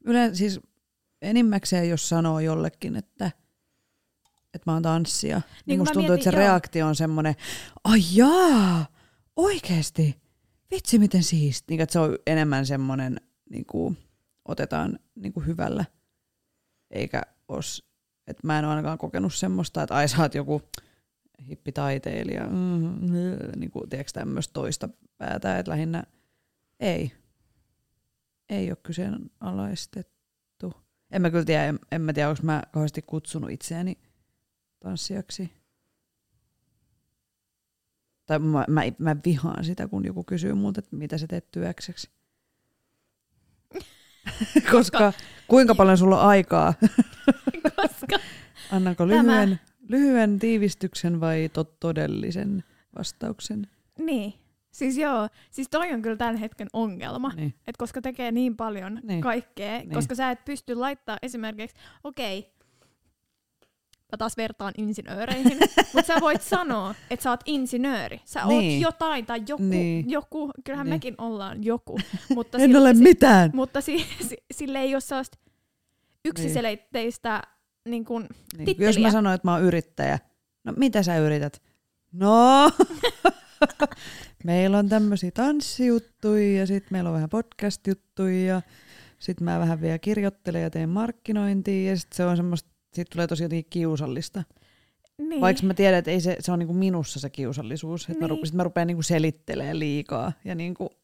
[0.06, 0.60] yleensä siis
[1.22, 3.32] enimmäkseen jos sanoo jollekin, että,
[4.54, 6.52] että mä oon tanssia, niin, niin musta tuntuu, että se mietin, joo.
[6.52, 7.36] reaktio on semmoinen,
[7.84, 8.86] ai jaa,
[9.36, 10.22] oikeesti,
[10.72, 11.66] vitsi miten siisti.
[11.70, 13.98] Niin, että se on enemmän semmoinen, niin kuin,
[14.46, 15.86] otetaan niin kuin hyvällä,
[16.92, 17.90] eikä os,
[18.28, 20.62] että mä en ole ainakaan kokenut semmoista, että ai sä oot joku
[21.48, 23.12] hippitaiteilija, mm,
[23.56, 26.04] niin kuin, tiedätkö tämmöistä toista päätä, että lähinnä
[26.80, 27.12] ei,
[28.50, 30.74] ei ole kyseenalaistettu.
[31.12, 33.98] En mä kyllä tiedä, en, en mä tiedä, onko mä kauheasti kutsunut itseäni
[34.80, 35.52] tanssijaksi.
[38.26, 42.10] Tai mä, mä, mä vihaan sitä, kun joku kysyy multa, että mitä sä teet työkseksi.
[44.72, 45.14] Koska
[45.48, 46.74] kuinka paljon sulla on aikaa?
[47.76, 48.20] Koska
[48.72, 52.64] Annanko Tämä- lyhyen, lyhyen tiivistyksen vai todellisen
[52.98, 53.68] vastauksen?
[53.98, 54.34] Niin.
[54.80, 57.32] Siis joo, siis toi on kyllä tämän hetken ongelma.
[57.36, 57.54] Niin.
[57.68, 59.22] Et koska tekee niin paljon Niin.
[59.22, 59.94] kaikkea, Niin.
[59.94, 62.52] koska sä et pysty laittaa esimerkiksi, okei, okay,
[64.12, 65.58] mä taas vertaan insinööreihin,
[65.94, 68.22] mutta sä voit sanoa, että sä oot insinööri.
[68.26, 68.74] Sä Niin.
[68.84, 70.10] oot jotain tai joku, Niin.
[70.10, 70.90] joku kyllähän Niin.
[70.92, 70.96] niin.
[70.96, 72.00] mekin ollaan joku,
[72.36, 73.52] mutta, En sille- ole si- mitään.
[73.54, 75.38] mutta si, si, sille ei ole sellaista
[76.26, 77.42] yksiselitteistä
[77.90, 78.22] niin kun,
[78.58, 78.66] Niin.
[78.66, 78.90] titteliä.
[78.90, 80.20] Jos mä sanon, että mä oon yrittäjä,
[80.64, 81.62] no mitä sä yrität?
[82.12, 82.72] No,
[84.44, 88.62] meillä on tämmöisiä tanssijuttuja ja sitten meillä on vähän podcast-juttuja ja
[89.20, 93.28] sitten mä vähän vielä kirjoittelen ja teen markkinointia ja sitten se on semmoista, siitä tulee
[93.28, 94.44] tosi jotenkin kiusallista.
[95.18, 95.42] niin.
[95.42, 98.30] Vaikka mä tiedän, että ei se, se on niinku minussa se kiusallisuus, että mä, Niin.
[98.30, 100.90] rupe, sit mä rupean niinku selittelemään liikaa ja niinku...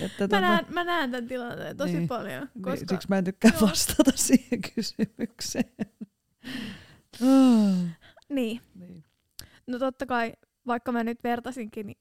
[0.00, 1.98] että mä, näen, mä näen tämän tilanteen tosi Niin.
[1.98, 2.08] niin.
[2.08, 3.68] paljon, Niin, koska Siksi mä en tykkää Joo.
[3.68, 5.64] vastata siihen kysymykseen.
[9.74, 9.80] Niin.
[9.80, 9.80] niin.
[9.80, 10.32] No totta kai,
[10.66, 11.92] vaikka mä nyt vertasinkin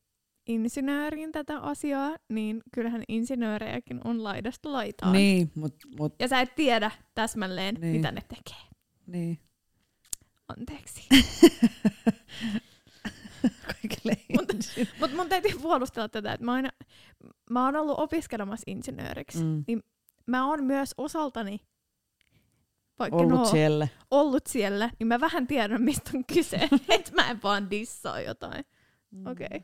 [0.48, 5.14] insinööriin tätä asiaa, niin kyllähän insinöörejäkin on laidasta laitaan.
[5.14, 7.82] Niin, mut, mut, Ja sä et tiedä täsmälleen, Niin.
[7.82, 7.96] niin.
[7.96, 8.62] mitä ne tekee.
[9.08, 9.40] niin.
[10.58, 11.08] Anteeksi.
[13.68, 14.90] Kaikille Mut-.
[15.00, 16.70] Mutta mun täytyy puolustella tätä, että mä, aina,
[17.50, 19.44] mä oon ollut opiskelemassa insinööriksi.
[19.44, 19.64] Mm.
[20.28, 21.60] Mä oon myös osaltani,
[23.00, 23.88] vaikka Ollut no, siellä.
[24.12, 26.58] ollut siellä, niin mä vähän tiedän, mistä on kyse.
[26.90, 28.66] että mä en vaan dissaa jotain.
[29.12, 29.28] Mm.
[29.28, 29.48] Okei.
[29.52, 29.62] Okay.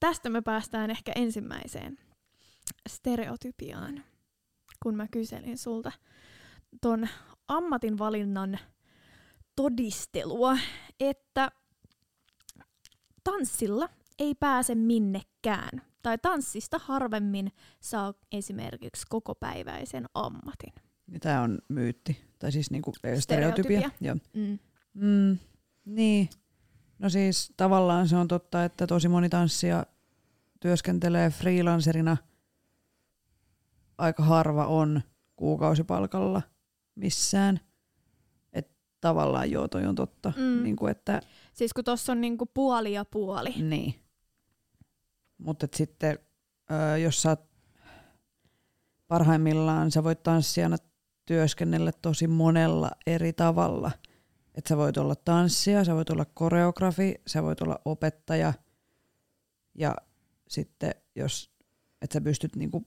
[0.00, 1.98] Tästä me päästään ehkä ensimmäiseen
[2.88, 4.04] stereotypiaan,
[4.82, 5.92] kun mä kyselin sulta
[6.80, 7.08] ton
[7.48, 8.58] ammatinvalinnan
[9.56, 10.58] todistelua,
[11.00, 11.50] että
[13.24, 15.82] tanssilla ei pääse minnekään.
[16.02, 20.89] Tai tanssista harvemmin saa esimerkiksi kokopäiväisen ammatin.
[21.20, 22.24] Tämä on myytti.
[22.38, 23.22] Tai siis niinku stereotypia.
[23.22, 23.90] Stereotypia.
[24.00, 24.16] Joo.
[24.34, 24.58] Mm.
[24.94, 25.38] Mm,
[25.84, 26.28] niin.
[26.98, 29.86] No siis tavallaan se on totta, että tosi moni tanssija
[30.60, 32.16] työskentelee freelancerina.
[33.98, 35.00] Aika harva on
[35.36, 36.42] kuukausipalkalla
[36.94, 37.60] missään.
[38.52, 38.70] Et
[39.00, 40.32] tavallaan joo, toi on totta.
[40.36, 40.62] Mm.
[40.62, 43.50] Niin kuin, että Siis kun tuossa on niinku puoli ja puoli.
[43.50, 43.94] Niin.
[45.38, 46.18] Mutta sitten,
[46.70, 47.40] ö, jos sä oot
[49.08, 50.76] parhaimmillaan, sä voit tanssijana
[51.30, 53.90] työskennellä tosi monella eri tavalla.
[54.54, 58.52] Et sä voit olla tanssija, sä voit olla koreografi, sä voit olla opettaja.
[59.74, 59.94] Ja
[60.48, 61.50] sitten jos,
[62.02, 62.84] et sä pystyt niinku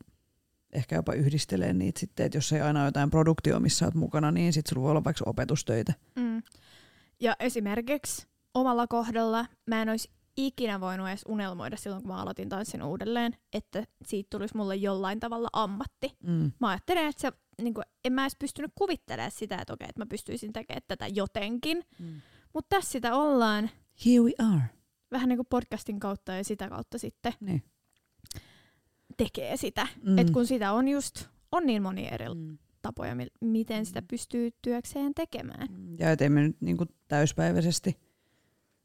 [0.74, 4.32] ehkä jopa yhdistelemään niitä sitten, että jos ei aina ole jotain produktio, missä oot mukana,
[4.32, 5.94] niin sitten sulla voi olla vaikka opetustöitä.
[6.16, 6.44] Mm.
[7.20, 12.50] Ja esimerkiksi omalla kohdalla mä en olisi ikinä voinut edes unelmoida silloin, kun mä aloitin
[12.50, 16.18] tanssin uudelleen, että siitä tulisi mulle jollain tavalla ammatti.
[16.24, 16.52] Mm.
[16.60, 20.02] Mä ajattelen, että se, niin kuin, en mä edes pystynyt kuvittelemaan sitä, että okei, että
[20.02, 21.84] mä pystyisin tekemään tätä jotenkin.
[22.00, 22.22] Mm.
[22.54, 23.70] Mutta tässä sitä ollaan
[24.06, 24.62] Here we are.
[25.12, 27.64] vähän niin kuin podcastin kautta ja sitä kautta sitten Niin.
[29.18, 29.88] tekee sitä.
[30.04, 30.12] Mm.
[30.12, 30.18] Mm.
[30.18, 32.58] Et kun sitä on just, on niin moni eri, Mm.
[32.82, 34.08] tapoja, mi- miten sitä Mm.
[34.08, 35.68] pystyy työkseen tekemään.
[36.00, 38.00] Ja ettei me nyt niinku täyspäiväisesti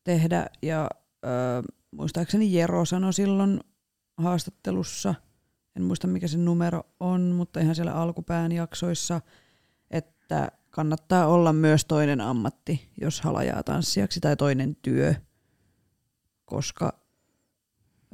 [0.05, 0.47] tehdä.
[0.63, 0.91] Ja
[1.25, 1.29] ö,
[1.91, 3.61] muistaakseni Jero sanoi silloin
[4.17, 5.15] haastattelussa,
[5.79, 9.21] en muista mikä se numero on, mutta ihan siellä alkupään jaksoissa,
[9.91, 15.15] että kannattaa olla myös toinen ammatti, jos halajaa tanssijaksi tai toinen työ,
[16.45, 17.01] koska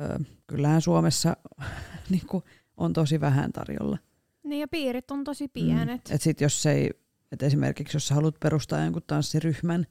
[0.01, 1.37] ö, kyllähän Suomessa
[2.11, 2.43] niinku,
[2.77, 3.99] on tosi vähän tarjolla.
[4.43, 6.09] Niin ja piirit on tosi pienet.
[6.09, 6.15] Mm.
[6.15, 6.91] Et sit jos ei,
[7.33, 9.87] et esimerkiksi jos sä haluat perustaa jonkun tanssiryhmän,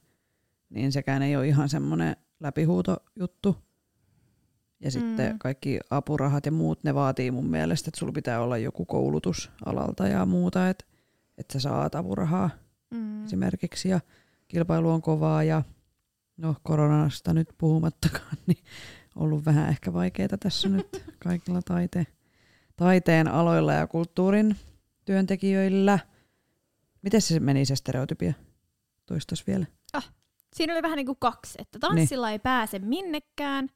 [0.70, 3.56] niin sekään ei ole ihan semmoinen läpihuutojuttu.
[4.80, 5.38] Ja sitten Mm.
[5.38, 10.08] kaikki apurahat ja muut, ne vaatii mun mielestä, että sulla pitää olla joku koulutus alalta
[10.08, 10.84] ja muuta, että
[11.38, 12.50] et sä saat apurahaa
[12.90, 13.24] Mm.
[13.24, 13.88] esimerkiksi.
[13.88, 14.00] Ja
[14.48, 15.62] kilpailu on kovaa ja
[16.36, 18.58] no koronasta nyt puhumattakaan, niin
[19.16, 22.06] ollut vähän ehkä vaikeaa tässä nyt kaikilla taite,
[22.76, 24.56] taiteen aloilla ja kulttuurin
[25.04, 25.98] työntekijöillä.
[27.02, 28.32] Miten se meni se stereotypia?
[29.06, 29.66] Toistas vielä.
[30.56, 33.68] Siinä oli vähän niin kuin kaksi, että tanssilla ei pääse minnekään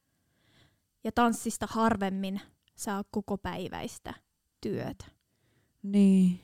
[1.03, 2.41] ja tanssista harvemmin
[2.75, 4.13] saa koko päiväistä
[4.61, 5.05] työtä.
[5.83, 6.39] Niin.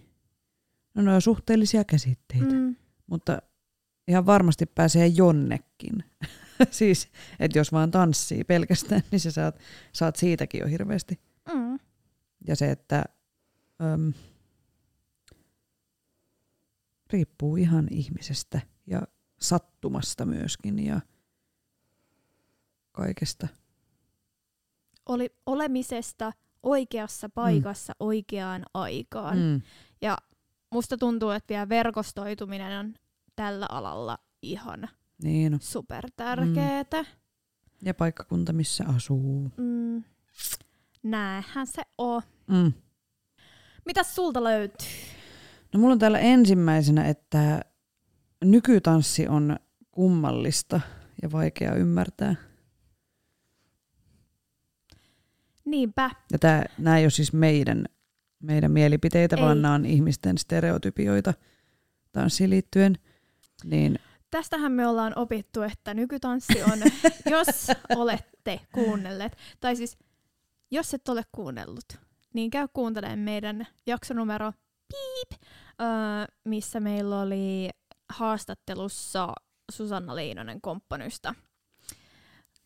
[0.94, 2.76] No ne on suhteellisia käsitteitä, mm.
[3.08, 3.42] Mutta
[4.08, 6.04] ihan varmasti pääsee jonnekin.
[6.72, 9.60] siis, että jos vaan tanssii pelkästään, niin sä saat,
[9.94, 11.20] saat siitäkin jo hirveästi.
[11.54, 11.80] Mm.
[12.48, 13.04] Ja se, että
[13.94, 14.14] äm,
[17.14, 19.02] riippuu ihan ihmisestä ja
[19.42, 21.02] sattumasta myöskin ja
[22.92, 23.48] kaikesta.
[25.06, 28.06] Oli olemisesta oikeassa paikassa mm.
[28.06, 29.38] oikeaan aikaan.
[29.38, 29.62] Mm.
[30.72, 32.94] Musta tuntuu, että vielä verkostoituminen on
[33.36, 34.90] tällä alalla ihan
[35.24, 37.06] Niin supertärkeetä.
[37.82, 39.52] Ja paikkakunta, missä asuu.
[39.58, 40.04] Mm.
[41.04, 42.22] Näinhän se on.
[42.48, 42.74] Mm.
[43.86, 44.88] Mitäs sulta löytyy?
[45.74, 47.62] No mulla on täällä ensimmäisenä, että
[48.44, 49.58] nykytanssi on
[49.92, 50.82] kummallista
[51.22, 52.36] ja vaikea ymmärtää.
[55.66, 56.12] Niinpä.
[56.32, 57.86] Ja tää, nämä ei ole siis meidän,
[58.40, 59.42] meidän mielipiteitä, Ei.
[59.42, 61.34] vaan nämä on ihmisten stereotypioita
[62.12, 62.98] tanssiin liittyen.
[63.64, 64.00] Niin
[64.32, 66.80] Tästähän me ollaan opittu, että nykytanssi on,
[67.32, 69.98] jos olette kuunnelleet, tai siis
[70.72, 71.86] jos et ole kuunnellut,
[72.34, 74.54] niin käy kuuntelemaan meidän jaksonumero
[74.88, 75.42] piip,
[75.82, 75.88] öö,
[76.44, 77.70] missä meillä oli
[78.10, 79.34] haastattelussa
[79.72, 81.36] Susanna Leinonen komppanysta.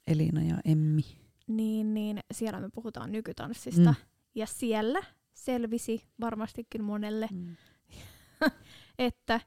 [0.08, 1.19] Elina ja Emmi.
[1.50, 3.90] Niin, niin siellä me puhutaan nykytanssista.
[3.90, 3.96] Mm.
[4.36, 5.00] Ja siellä
[5.34, 7.56] selvisi varmastikin monelle, Mm.
[9.00, 9.40] että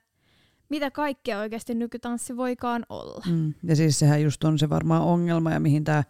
[0.69, 3.23] mitä kaikkea oikeasti nykytanssi voikaan olla.
[3.31, 3.55] Mm.
[3.65, 6.05] Ja siis sehän just on se varmaan ongelma ja mihin tämä,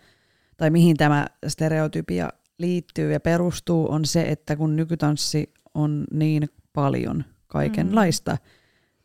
[0.57, 2.29] tai mihin tämä stereotypia
[2.59, 8.39] liittyy ja perustuu, on se, että kun nykytanssi on niin paljon kaikenlaista, mm.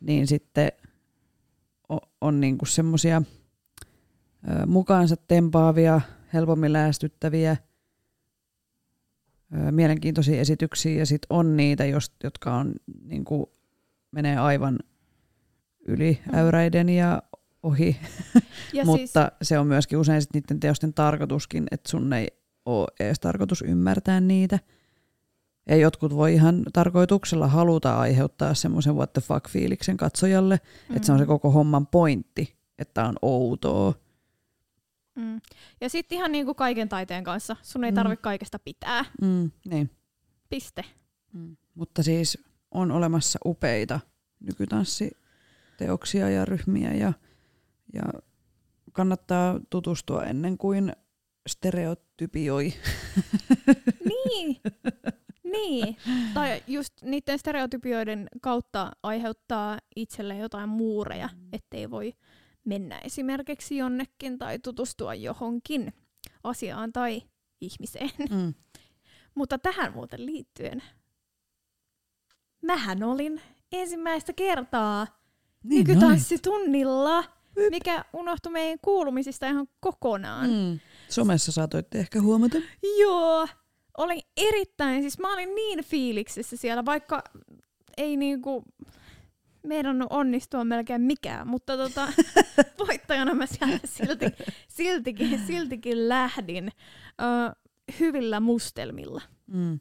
[0.06, 0.72] niin sitten
[1.90, 3.22] on, on niinku semmoisia
[4.66, 6.02] mukaansa tempaavia,
[6.34, 7.58] helpommin lähestyttäviä,
[9.72, 11.84] mielenkiintoisia esityksiä ja sitten on niitä,
[12.24, 13.52] jotka on, niinku,
[14.12, 14.80] menee aivan
[15.88, 16.38] yli Mm.
[16.38, 17.24] äyräiden ja
[17.64, 17.98] ohi,
[18.74, 22.28] Ja mutta siis, se on myöskin usein sit niiden teosten tarkoituskin, että sun ei
[22.66, 24.60] ole edes tarkoitus ymmärtää niitä.
[25.70, 30.60] Ja jotkut voi ihan tarkoituksella haluta aiheuttaa semmoisen what the fuck fiiliksen katsojalle,
[30.90, 30.96] mm.
[30.96, 33.94] että se on se koko homman pointti, että on outoa.
[35.18, 35.42] Mm.
[35.82, 37.56] Ja sitten ihan niin kuin kaiken taiteen kanssa.
[37.62, 37.96] Sun ei Mm.
[37.96, 39.06] tarvitse kaikesta pitää.
[39.22, 39.90] Mm, niin.
[40.50, 40.86] Piste.
[41.34, 41.58] Mm.
[41.76, 42.38] Mutta siis
[42.72, 44.00] on olemassa upeita
[44.40, 47.14] nykytanssiteoksia ja ryhmiä ja,
[47.94, 48.04] ja
[48.94, 50.94] kannattaa tutustua ennen kuin
[51.50, 52.74] stereotypioi.
[54.06, 54.62] Niin.
[55.44, 55.98] niin.
[56.34, 62.14] Tai just niiden stereotypioiden kautta aiheuttaa itselle jotain muureja, ettei voi
[62.68, 65.94] mennä esimerkiksi jonnekin tai tutustua johonkin
[66.44, 67.22] asiaan tai
[67.62, 68.12] ihmiseen.
[68.30, 68.54] Mm.
[69.36, 70.84] Mutta tähän muuten liittyen.
[72.62, 75.08] Mähän olin ensimmäistä kertaa
[75.64, 77.24] Niin nykytanssitunnilla,
[77.70, 80.50] mikä unohtui meidän kuulumisista ihan kokonaan.
[80.50, 80.80] Mm.
[81.10, 82.58] Somessa saatoitte ehkä huomata.
[83.00, 83.48] Joo,
[83.98, 87.24] olin erittäin, siis mä olin niin fiiliksissä siellä, vaikka
[87.98, 88.64] ei niinku
[89.68, 92.08] meidän onnistua melkein mikään, mutta tota,
[92.88, 94.26] voittajana mä siellä silti,
[94.68, 96.72] siltikin, siltikin lähdin
[97.22, 97.56] ö,
[98.00, 99.22] hyvillä mustelmilla.
[99.48, 99.80] Mm.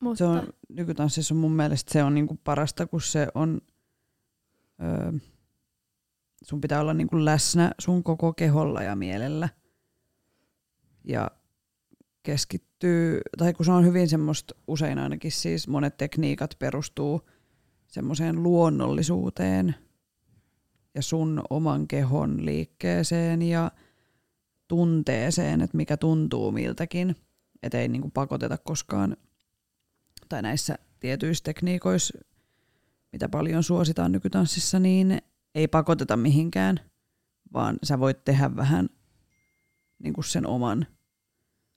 [0.00, 3.60] Mutta, Se on, nykytanssissa on mun mielestä se on niinku parasta, kun se on,
[4.82, 5.12] öö,
[6.42, 9.48] sun pitää olla niinku läsnä sun koko keholla ja mielellä.
[11.04, 11.30] Ja
[12.22, 17.28] keskittyy, tai kun se on hyvin semmoista, usein ainakin siis monet tekniikat perustuu
[17.88, 19.74] semmoiseen luonnollisuuteen
[20.94, 23.70] ja sun oman kehon liikkeeseen ja
[24.68, 27.16] tunteeseen, että mikä tuntuu miltäkin.
[27.62, 29.16] Että ei niinku pakoteta koskaan,
[30.28, 32.18] tai näissä tietyissä tekniikoissa,
[33.12, 35.18] mitä paljon suositaan nykytanssissa, niin
[35.54, 36.80] ei pakoteta mihinkään,
[37.52, 38.88] vaan sä voit tehdä vähän
[39.98, 40.86] niinku sen oman,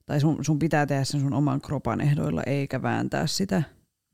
[0.06, 3.62] tai sun, sun pitää tehdä sen sun oman kropan ehdoilla, eikä vääntää sitä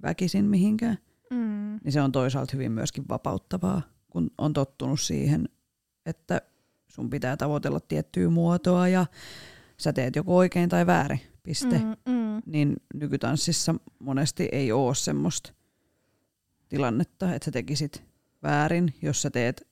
[0.02, 0.98] väkisin mihinkään.
[1.30, 1.78] Mm.
[1.84, 5.48] Niin se on toisaalta hyvin myöskin vapauttavaa, kun on tottunut siihen,
[6.06, 6.42] että
[6.88, 9.06] sun pitää tavoitella tiettyä muotoa ja
[9.76, 11.78] sä teet joko oikein tai väärin, piste.
[11.78, 12.12] Mm.
[12.12, 12.42] Mm.
[12.46, 15.52] Niin nykytanssissa monesti ei ole semmoista
[16.68, 18.02] tilannetta, että sä tekisit
[18.42, 19.68] väärin, jos sä teet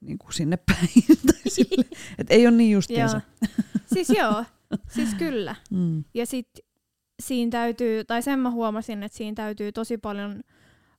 [0.00, 0.88] niin kuin sinne päin.
[1.26, 1.84] tai sille.
[2.18, 3.20] Et ei ole niin justiinsa.
[3.42, 3.48] Joo.
[3.94, 4.44] Siis joo,
[4.88, 5.56] siis kyllä.
[5.70, 6.04] Mm.
[6.14, 6.65] Ja sitten
[7.22, 10.42] siinä täytyy, tai sen mä huomasin, että siinä täytyy tosi paljon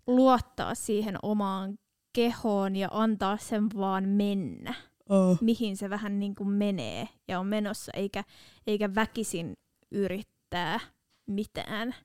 [0.08, 1.77] luottaa siihen omaan
[2.13, 4.73] kehoon ja antaa sen vaan mennä,
[5.10, 5.38] Oh.
[5.41, 8.23] mihin se vähän niin kuin menee ja on menossa, eikä,
[8.67, 9.58] eikä väkisin
[9.91, 10.80] yrittää
[11.27, 11.95] mitään,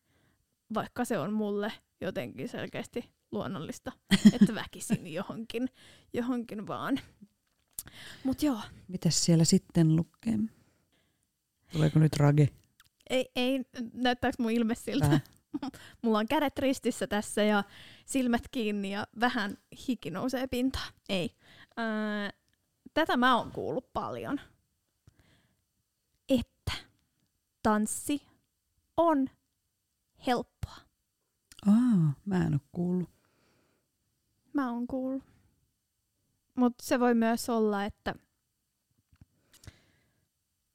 [0.74, 3.92] vaikka se on mulle jotenkin selkeästi luonnollista,
[4.40, 5.68] että väkisin johonkin,
[6.12, 7.00] johonkin vaan.
[8.24, 10.38] Mut joo, Mitäs siellä sitten lukee?
[11.72, 12.48] Tuleeko nyt rage?
[13.10, 13.60] Ei, ei
[13.92, 15.06] näyttääkö mun ilme siltä?
[15.06, 15.20] Vähän.
[16.02, 17.64] Mulla on kädet ristissä tässä ja
[18.06, 20.92] silmät kiinni ja vähän hiki nousee pintaan.
[21.08, 21.36] Ei.
[21.78, 21.84] Öö,
[22.94, 24.40] tätä mä oon kuullut paljon.
[26.28, 26.72] Että
[27.62, 28.22] tanssi
[28.96, 29.28] on
[30.26, 30.76] helppoa.
[31.66, 33.10] Aa, mä en ole kuullut.
[34.52, 35.22] Mä oon kuullut.
[36.54, 38.14] Mutta se voi myös olla, että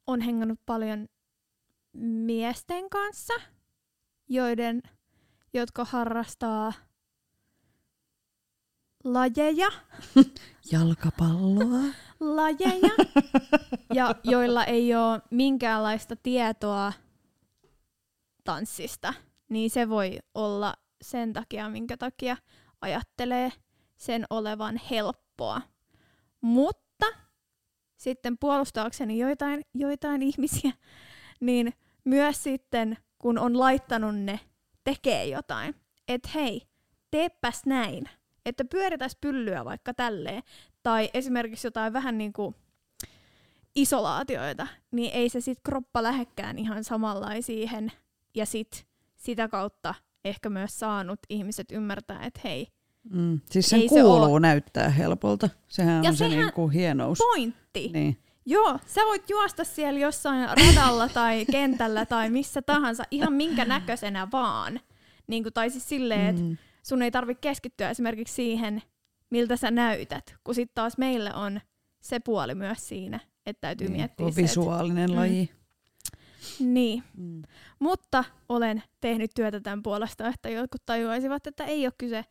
[0.06, 1.08] on hengannut paljon
[1.92, 3.34] miesten kanssa,
[4.28, 4.82] joiden,
[5.54, 6.72] jotka harrastaa
[9.04, 9.68] lajeja,
[10.72, 11.94] Jalkapalloa?
[12.20, 12.94] lajeja
[13.94, 16.92] ja joilla ei ole minkäänlaista tietoa
[18.44, 19.14] tanssista,
[19.48, 22.36] niin se voi olla sen takia, minkä takia
[22.80, 23.52] ajattelee
[23.96, 25.60] sen olevan helppoa.
[26.40, 27.06] Mutta
[27.96, 30.72] sitten puolustaakseni joitain, joitain ihmisiä,
[31.40, 31.72] niin
[32.04, 34.40] myös sitten, kun on laittanut ne,
[34.84, 35.74] tekee jotain.
[36.08, 36.62] Että hei,
[37.10, 38.04] teepäs näin.
[38.46, 40.42] Että pyöritäs pyllyä vaikka tälleen.
[40.82, 42.54] Tai esimerkiksi jotain vähän niin kuin
[43.74, 47.92] isolaatioita, niin ei se sit kroppa lähekkään ihan samalla siihen.
[48.34, 52.66] Ja sit sitä kautta ehkä myös saanut ihmiset ymmärtää, että hei,
[53.12, 53.40] Mm.
[53.50, 54.38] Siis sen Ei se kuuluu oo.
[54.38, 55.48] näyttää helpolta.
[55.68, 57.18] Sehän Ja on se sehän- niinku hienous.
[57.18, 57.90] pointti.
[57.92, 58.16] Niin.
[58.50, 64.28] Joo, sä voit juosta siellä jossain radalla tai kentällä tai missä tahansa ihan minkä näköisenä
[64.32, 64.80] vaan.
[65.26, 66.56] Niin kuin, tai siis silleen, että Mm.
[66.82, 68.82] sun ei tarvitse keskittyä esimerkiksi siihen,
[69.30, 71.60] miltä sä näytät, kun sitten taas meille on
[72.00, 75.16] se puoli myös siinä, että täytyy Niin, miettiä on se, visuaalinen Mm.
[75.16, 75.50] laji.
[76.60, 77.02] niin.
[77.16, 77.42] Mm.
[77.78, 82.24] Mutta olen tehnyt työtä tämän puolesta, että jotkut tajuaisivat, että ei ole kyse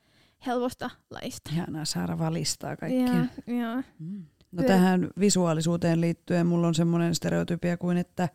[0.46, 1.50] helposta lajista.
[1.54, 3.14] Ihanaa saada valistaa kaikkia.
[3.48, 3.84] Ja, ja.
[4.00, 4.26] Mm.
[4.52, 4.68] No Kyllä.
[4.68, 8.30] tähän visuaalisuuteen liittyen mulla on semmoinen stereotypia kuin, että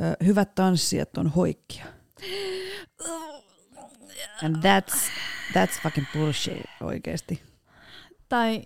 [0.00, 1.84] ö, hyvät tanssijat on hoikkia.
[4.44, 4.94] And that's,
[5.52, 7.42] that's fucking bullshit oikeesti.
[8.28, 8.62] Tai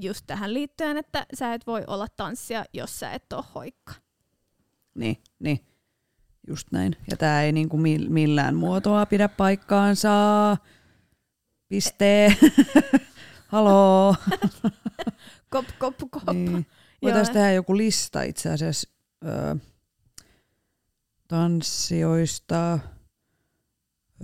[0.00, 3.92] just tähän liittyen, että sä et voi olla tanssia, jos sä et ole hoikka.
[4.94, 5.60] Niin, niin.
[6.48, 6.96] Just näin.
[7.10, 10.10] Ja tää ei niinku mi- millään muotoa pidä paikkaansa.
[11.68, 12.36] Piste.
[13.52, 14.16] Haloo.
[15.52, 16.22] Kop, kop, kop.
[16.32, 16.66] Niin.
[17.02, 18.90] Voitaisiin tehdä joku lista itse asiassa
[19.24, 19.56] ö,
[21.28, 22.78] tanssioista.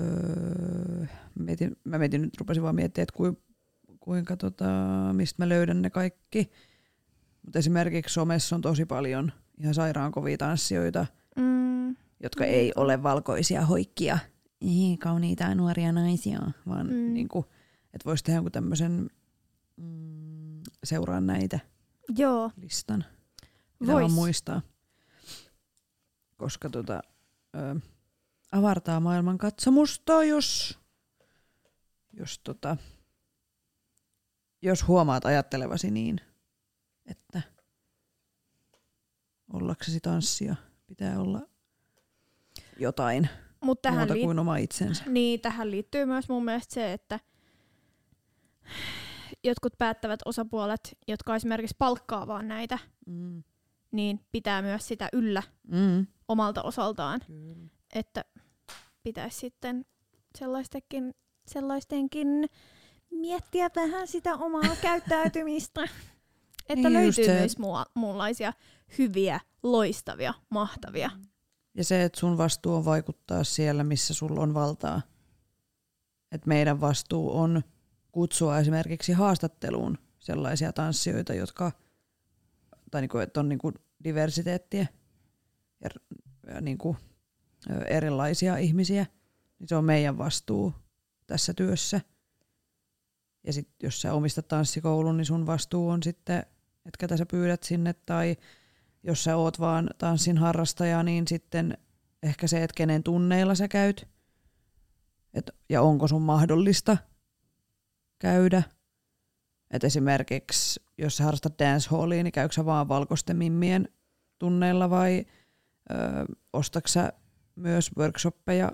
[0.01, 1.07] Öö,
[1.39, 3.33] mietin, mä mietin nyt, rupesin vaan miettimään, että kui,
[4.01, 4.65] kuinka tota,
[5.13, 6.51] mistä mä löydän ne kaikki.
[7.45, 13.67] Mutta esimerkiksi somessa on tosi paljon ihan sairaan kovia tanssijoita, Mm, jotka ei ole valkoisia
[13.67, 14.19] hoikkia.
[14.61, 16.93] Ei, kauniita nuoria naisia, vaan Mm.
[16.93, 17.15] mm.
[17.15, 17.45] niinku,
[17.95, 19.09] että voisi tehdä jonkun tämmöisen
[19.77, 20.18] mm,
[20.85, 21.59] seuraan näitä
[22.17, 23.05] joo, listan.
[23.79, 24.13] Pitää vaan vois.
[24.13, 24.63] muistaa.
[26.37, 27.03] Koska tota,
[27.57, 27.81] ö,
[28.53, 30.79] avartaa maailman katsomusta, jos,
[32.13, 32.77] jos, tota,
[34.63, 36.21] jos huomaat ajattelevasi niin,
[37.07, 37.43] että
[39.53, 40.57] ollaksesi tanssia
[40.87, 41.41] pitää olla
[42.79, 43.29] jotain
[43.61, 45.05] Mutta tähän, muuta liit- kuin oma itsensä.
[45.07, 47.21] niin, tähän liittyy myös mun mielestä se, että
[49.45, 53.43] jotkut päättävät osapuolet, jotka esimerkiksi palkkaa vaan näitä, Mm.
[53.93, 56.07] niin pitää myös sitä yllä Mm.
[56.29, 57.21] omalta osaltaan.
[57.27, 57.69] Kyllä.
[57.95, 58.25] Että
[59.03, 59.85] pitäisi sitten
[60.39, 61.15] sellaistakin
[61.47, 62.29] sellaistenkin
[63.11, 65.83] miettiä vähän sitä omaa käyttäytymistä.
[66.69, 67.35] Että Niin, löytyy se.
[67.39, 68.53] myös mua, muunlaisia
[68.99, 71.11] hyviä, loistavia, mahtavia.
[71.75, 75.03] Ja se, että sun vastuu on vaikuttaa siellä, missä sulla on valtaa.
[76.33, 77.63] Et meidän vastuu on
[78.13, 81.73] kutsua esimerkiksi haastatteluun sellaisia tanssijoita, jotka,
[82.91, 83.73] tai niinku, että on niinku
[84.05, 84.87] diversiteettiä
[85.81, 85.91] ja,
[86.47, 86.97] ja niinku,
[87.71, 89.07] ö, erilaisia ihmisiä,
[89.59, 90.75] niin se on meidän vastuu
[91.27, 92.01] tässä työssä.
[93.47, 96.39] Ja sitten jos sä omistat tanssikoulun, niin sun vastuu on sitten,
[96.87, 98.37] että ketä sä pyydät sinne, tai
[99.03, 101.79] jos sä oot vaan tanssin harrastaja, niin sitten
[102.23, 104.09] ehkä se, että kenen tunneilla sä käyt,
[105.35, 106.97] et, ja onko sun mahdollista
[108.19, 108.63] käydä.
[109.71, 113.89] Et esimerkiksi, jos sä harrastat dancehallia, niin käykö sä vaan valkoisten mimmien
[114.39, 115.25] tunneilla vai
[115.91, 115.95] ö,
[117.57, 118.73] myös workshoppeja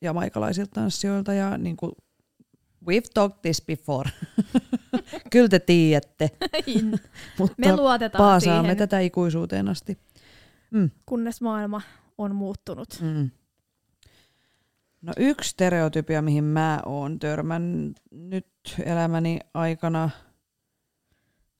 [0.00, 1.92] jamaikalaisilta tanssijoilta ja niin kuin,
[2.90, 4.10] we've talked this before.
[5.32, 6.30] Kyllä te tiedätte,
[7.38, 9.98] mutta Me luotetaan paasaamme siihen, tätä ikuisuuteen asti.
[11.06, 11.82] kunnes maailma
[12.18, 12.88] on muuttunut.
[13.00, 13.30] Mm.
[15.02, 18.46] No yksi stereotypia, mihin mä oon törmännyt
[18.84, 20.10] elämäni aikana,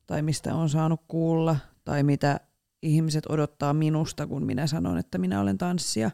[0.07, 2.41] tai mistä on saanut kuulla, tai mitä
[2.83, 6.11] ihmiset odottaa minusta, kun minä sanon, että minä olen tanssija.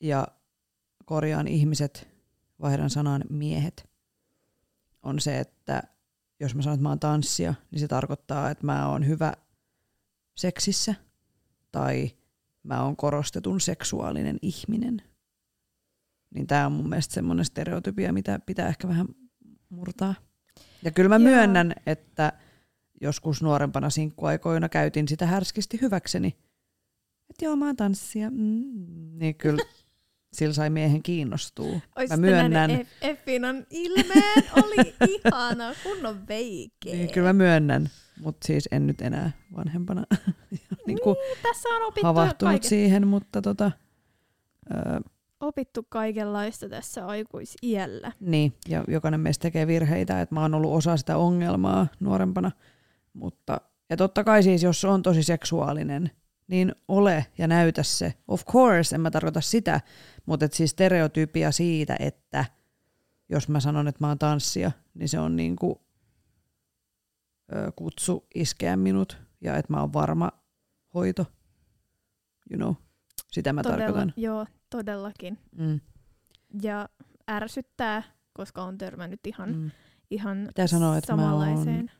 [0.00, 0.28] Ja
[1.04, 2.08] korjaan ihmiset,
[2.60, 3.88] vaihdan sanan miehet,
[5.02, 5.82] on se, että
[6.40, 9.32] jos mä sanon, että mä oon tanssija, niin se tarkoittaa, että mä oon hyvä
[10.34, 10.94] seksissä
[11.72, 12.10] tai
[12.66, 15.02] mä oon korostetun seksuaalinen ihminen.
[16.34, 19.06] Niin tää on mun mielestä semmoinen stereotypia, mitä pitää ehkä vähän
[19.68, 20.14] murtaa.
[20.82, 21.22] Ja kyllä mä Joo.
[21.24, 22.32] myönnän, että
[23.00, 26.28] joskus nuorempana sinkkuaikoina käytin sitä härskisti hyväkseni.
[27.30, 28.30] Että joo, mä oon tanssija.
[28.30, 29.18] Mm.
[29.18, 29.64] Niin kyllä
[30.36, 31.80] sillä sai miehen kiinnostua.
[31.96, 36.92] Ois mä myönnän, Eff- Effinan ilmeen oli ihana, kunnon veike.
[36.92, 37.90] niin kyllä mä myönnän.
[38.20, 40.04] Mutta siis en nyt enää vanhempana
[40.86, 43.70] niin kuin Niin, tässä on opittu, havahtunut kaike- siihen, mutta tota,
[44.74, 45.00] öö,
[45.40, 48.12] opittu kaikenlaista tässä aikuisiällä.
[48.20, 52.50] Niin, ja jokainen meistä tekee virheitä, että mä oon ollut osa sitä ongelmaa nuorempana.
[53.12, 53.60] Mutta,
[53.90, 56.10] ja totta kai siis, jos on tosi seksuaalinen,
[56.48, 58.14] niin ole ja näytä se.
[58.28, 59.80] Of course, en mä tarkoita sitä,
[60.26, 62.44] mutta et siis stereotypia siitä, että
[63.28, 65.84] jos mä sanon, että mä oon tanssija, niin se on niinku
[67.52, 70.30] ö, kutsu iskeä minut ja että mä oon varma
[70.94, 71.26] hoito.
[72.50, 72.74] You know,
[73.32, 74.12] sitä mä Todella, tarkoitan.
[74.16, 75.38] Joo, todellakin.
[75.58, 75.80] Mm,
[76.62, 76.88] Ja
[77.30, 79.70] ärsyttää, koska on törmännyt ihan, mm.
[80.10, 81.90] ihan Pitää sanoa, että mä samanlaiseen.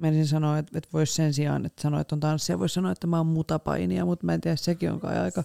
[0.00, 3.06] Menisin sanoa, että, että voisi sen sijaan, että sanoa, että on tanssija, voisi sanoa, että
[3.06, 5.44] mä oon mutapainia, mutta mä en tiedä, sekin on kai aika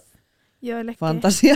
[0.62, 0.98] Joillekin.
[0.98, 1.54] fantasia.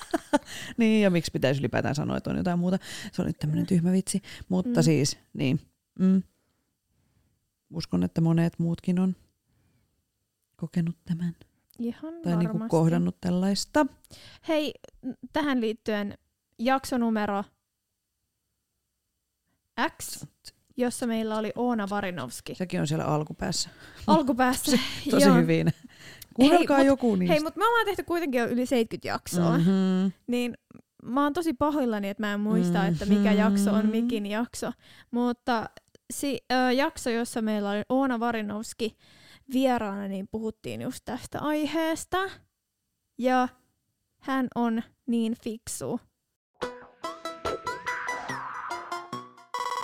[0.78, 2.78] niin, ja miksi pitäisi ylipäätään sanoa, että on jotain muuta.
[3.12, 4.22] Se on nyt tämmöinen tyhmä vitsi.
[4.48, 4.84] Mutta Mm.
[4.84, 5.60] siis, niin.
[5.98, 6.22] Mm.
[7.70, 9.16] Uskon, että monet muutkin on
[10.56, 11.36] kokenut tämän.
[11.78, 12.70] Ihan Tai niinku varmasti.
[12.70, 13.86] kohdannut tällaista.
[14.48, 14.74] Hei,
[15.32, 16.18] tähän liittyen
[16.58, 17.44] jaksonumero
[20.02, 20.26] X,
[20.80, 22.54] jossa meillä oli Oona Varinovski.
[22.54, 23.70] Sekin on siellä alkupäässä.
[24.06, 24.78] Alkupäässä.
[25.10, 25.36] Tosi joo.
[25.36, 25.72] hyvin.
[26.34, 27.32] Kuunnelkaa mut- joku niistä.
[27.32, 29.58] Hei, mutta me ollaan tehty kuitenkin jo yli 70 jaksoa.
[29.58, 29.72] Mm-hmm.
[29.72, 30.12] Mm-hmm.
[30.26, 30.54] Niin
[31.04, 32.92] mä oon tosi pahoillani, että mä en muista, mm-hmm.
[32.92, 33.90] että mikä jakso on Mhm.
[33.90, 34.72] mikin jakso.
[35.10, 35.70] Mutta
[36.12, 38.96] si, ö, jakso, jossa meillä oli Oona Varinovski
[39.52, 42.18] vieraana, niin puhuttiin just tästä aiheesta.
[43.18, 43.48] Ja
[44.20, 46.00] hän on niin fiksu.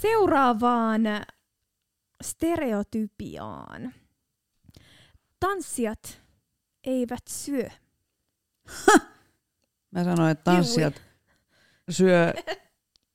[0.00, 1.02] Seuraavaan
[2.22, 3.94] stereotypiaan.
[5.40, 6.22] Tanssijat
[6.84, 7.68] eivät syö.
[9.90, 11.02] Mä sanoin, että tanssijat
[11.90, 12.34] syö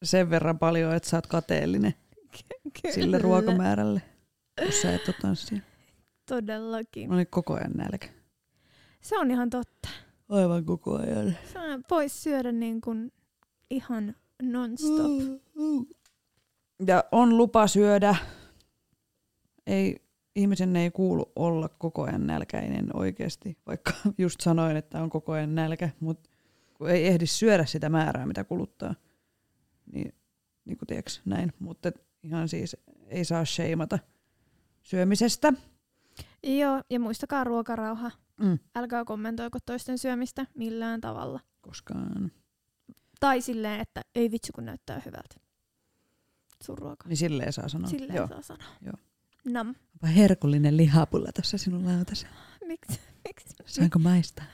[0.03, 1.93] sen verran paljon, että sä oot kateellinen
[2.93, 4.01] sille ruokamäärälle,
[4.65, 5.61] jos sä et ole tanssija.
[6.25, 7.09] Todellakin.
[7.09, 8.07] Mä olin koko ajan nälkä.
[9.01, 9.89] Se on ihan totta.
[10.29, 11.37] Aivan koko ajan.
[11.53, 11.59] Sä
[11.91, 13.11] vois syödä niin kuin
[13.69, 15.41] ihan non-stop.
[16.87, 18.15] Ja on lupa syödä.
[19.67, 20.05] Ei,
[20.35, 25.55] ihmisen ei kuulu olla koko ajan nälkäinen oikeasti, vaikka just sanoin, että on koko ajan
[25.55, 26.29] nälkä, mutta
[26.73, 28.95] kun ei ehdi syödä sitä määrää, mitä kuluttaa.
[29.93, 30.13] Niin,
[30.65, 31.53] niin kuin tiiäks, näin.
[31.59, 31.91] Mutta
[32.23, 33.99] ihan siis ei saa sheimata
[34.83, 35.53] syömisestä.
[36.43, 38.11] Joo, ja muistakaa ruokarauha.
[38.39, 38.59] Mm.
[38.75, 41.39] Älkää kommentoiko toisten syömistä millään tavalla.
[41.61, 42.31] Koskaan.
[43.19, 45.44] Tai silleen, että ei vitsi kun näyttää hyvältä.
[46.63, 47.09] Sun ruoka.
[47.09, 47.89] Niin silleen saa sanoa.
[47.89, 48.27] Silleen Joo.
[48.27, 48.67] saa sanoa.
[48.81, 48.93] Joo.
[49.45, 49.67] Nam.
[49.67, 52.27] Onpa herkullinen lihapulla tuossa sinun lautasi.
[52.65, 52.99] Miksi?
[53.27, 53.55] Miksi?
[53.65, 54.45] Saanko maistaa?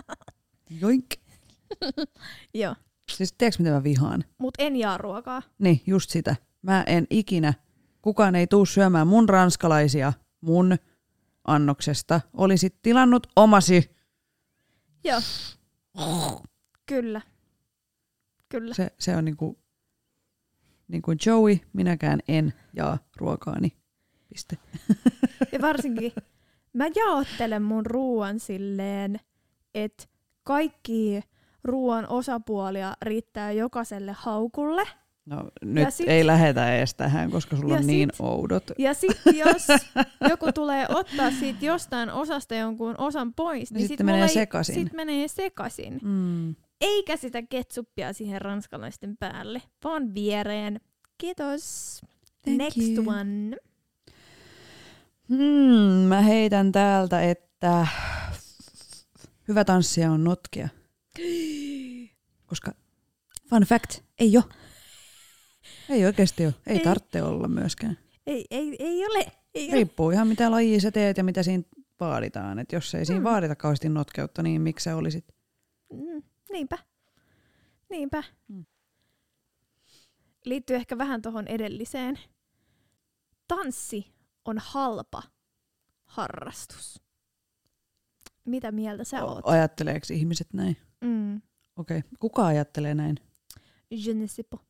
[0.80, 1.06] Joink.
[2.54, 2.74] Joo.
[3.12, 4.24] Siis tiedätkö mitä mä vihaan?
[4.38, 5.42] Mut en jaa ruokaa.
[5.58, 6.36] Niin, just sitä.
[6.62, 7.54] Mä en ikinä,
[8.02, 10.76] kukaan ei tuu syömään mun ranskalaisia mun
[11.44, 12.20] annoksesta.
[12.34, 13.90] Olisit tilannut omasi.
[15.04, 15.20] Joo.
[16.86, 17.20] Kyllä.
[18.48, 18.74] Kyllä.
[18.74, 19.58] Se, se on niinku,
[20.88, 23.72] niin kuin Joey, minäkään en jaa ruokaani.
[24.28, 24.56] Piste.
[25.52, 26.12] Ja varsinkin
[26.72, 29.20] mä jaottelen mun ruoan silleen,
[29.74, 30.04] että
[30.42, 31.20] kaikki
[31.64, 34.82] ruoan osapuolia riittää jokaiselle haukulle.
[35.26, 38.64] No nyt sit- ei lähetä edes tähän, koska sulla on niin sit- oudot.
[38.78, 39.66] Ja sitten jos
[40.30, 44.28] joku tulee ottaa siitä jostain osasta jonkun osan pois, niin, Niin sit sitten mulla menee
[44.28, 44.74] sekaisin.
[44.74, 45.98] Sit menee sekaisin.
[46.02, 46.54] Mm.
[46.80, 50.80] Eikä sitä ketsuppia siihen ranskalaisten päälle, vaan viereen.
[51.18, 52.00] Kiitos.
[52.42, 53.08] Thank Next you.
[53.08, 53.56] one.
[55.28, 57.86] Hmm, mä heitän täältä, että
[59.48, 60.68] hyvä tanssia on notkea.
[62.46, 62.72] Koska
[63.50, 64.42] fun fact, ei oo.
[65.88, 66.54] Ei oikeasti ole.
[66.66, 66.84] Ei, Ei.
[66.84, 67.98] tarvitse olla myöskään.
[68.26, 69.32] Ei, ei, ei ole.
[69.54, 69.74] Ei ole.
[69.74, 71.62] Riippuu ihan mitä lajia sä teet ja mitä siinä
[72.00, 72.58] vaaditaan.
[72.58, 73.24] Et jos ei siinä Mm.
[73.24, 75.24] vaadita kauheasti notkeutta, niin miksi sä olisit?
[75.92, 76.22] Mm,
[76.52, 76.78] niinpä.
[77.90, 78.22] Niinpä.
[78.48, 78.64] Mm.
[80.44, 82.18] Liittyy ehkä vähän tuohon edelliseen.
[83.48, 85.22] Tanssi on halpa
[86.04, 87.02] harrastus.
[88.44, 89.44] Mitä mieltä sä oot?
[89.44, 90.76] O- Ajatteleeko ihmiset näin?
[91.00, 91.36] Mm.
[91.76, 91.98] Okei.
[91.98, 92.10] Okay.
[92.20, 93.16] Kuka ajattelee näin?
[93.90, 94.60] Je ne sais pas.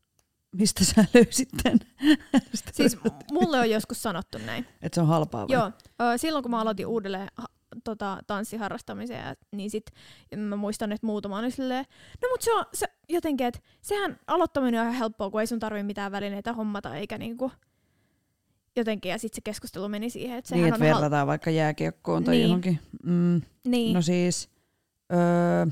[0.53, 1.79] Mistä sä löysit tän?
[2.73, 2.97] Siis
[3.33, 4.67] mulle on joskus sanottu näin.
[4.83, 5.55] Et se on halpaa vai?
[5.55, 5.73] Joo,
[6.17, 7.29] silloin kun mä aloitin uudelleen
[7.87, 9.91] tota, tanssiharrastamisen, ja, niin sit
[10.37, 11.85] mä muistan, että muutama oli silleen,
[12.23, 15.59] no mut se on se, jotenkin, että sehän aloittaminen on ihan helppoa, kun ei sun
[15.59, 17.53] tarvi mitään välineitä hommata, eikä niinku
[18.77, 21.51] jotenkin, ja sitten se keskustelu meni siihen, että sehän niin, että on hal- verrataan vaikka
[21.51, 22.43] jääkiekkoon tai Niin.
[22.47, 22.79] johonkin.
[23.03, 23.43] Mm.
[23.67, 24.49] Niin, No siis,
[25.13, 25.67] öö,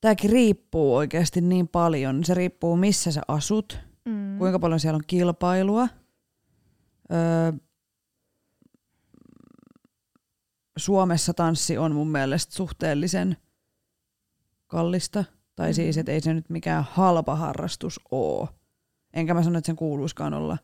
[0.00, 2.24] tämäkin riippuu oikeasti niin paljon.
[2.24, 4.38] Se riippuu missä sä asut, mm.
[4.38, 5.88] kuinka paljon siellä on kilpailua.
[7.12, 7.52] Öö,
[10.76, 13.36] Suomessa tanssi on mun mielestä suhteellisen
[14.66, 15.24] kallista.
[15.56, 15.74] Tai Mm.
[15.74, 18.48] siis, että ei se nyt mikään halpa harrastus oo.
[19.14, 20.58] Enkä mä sano, että sen kuuluiskaan olla.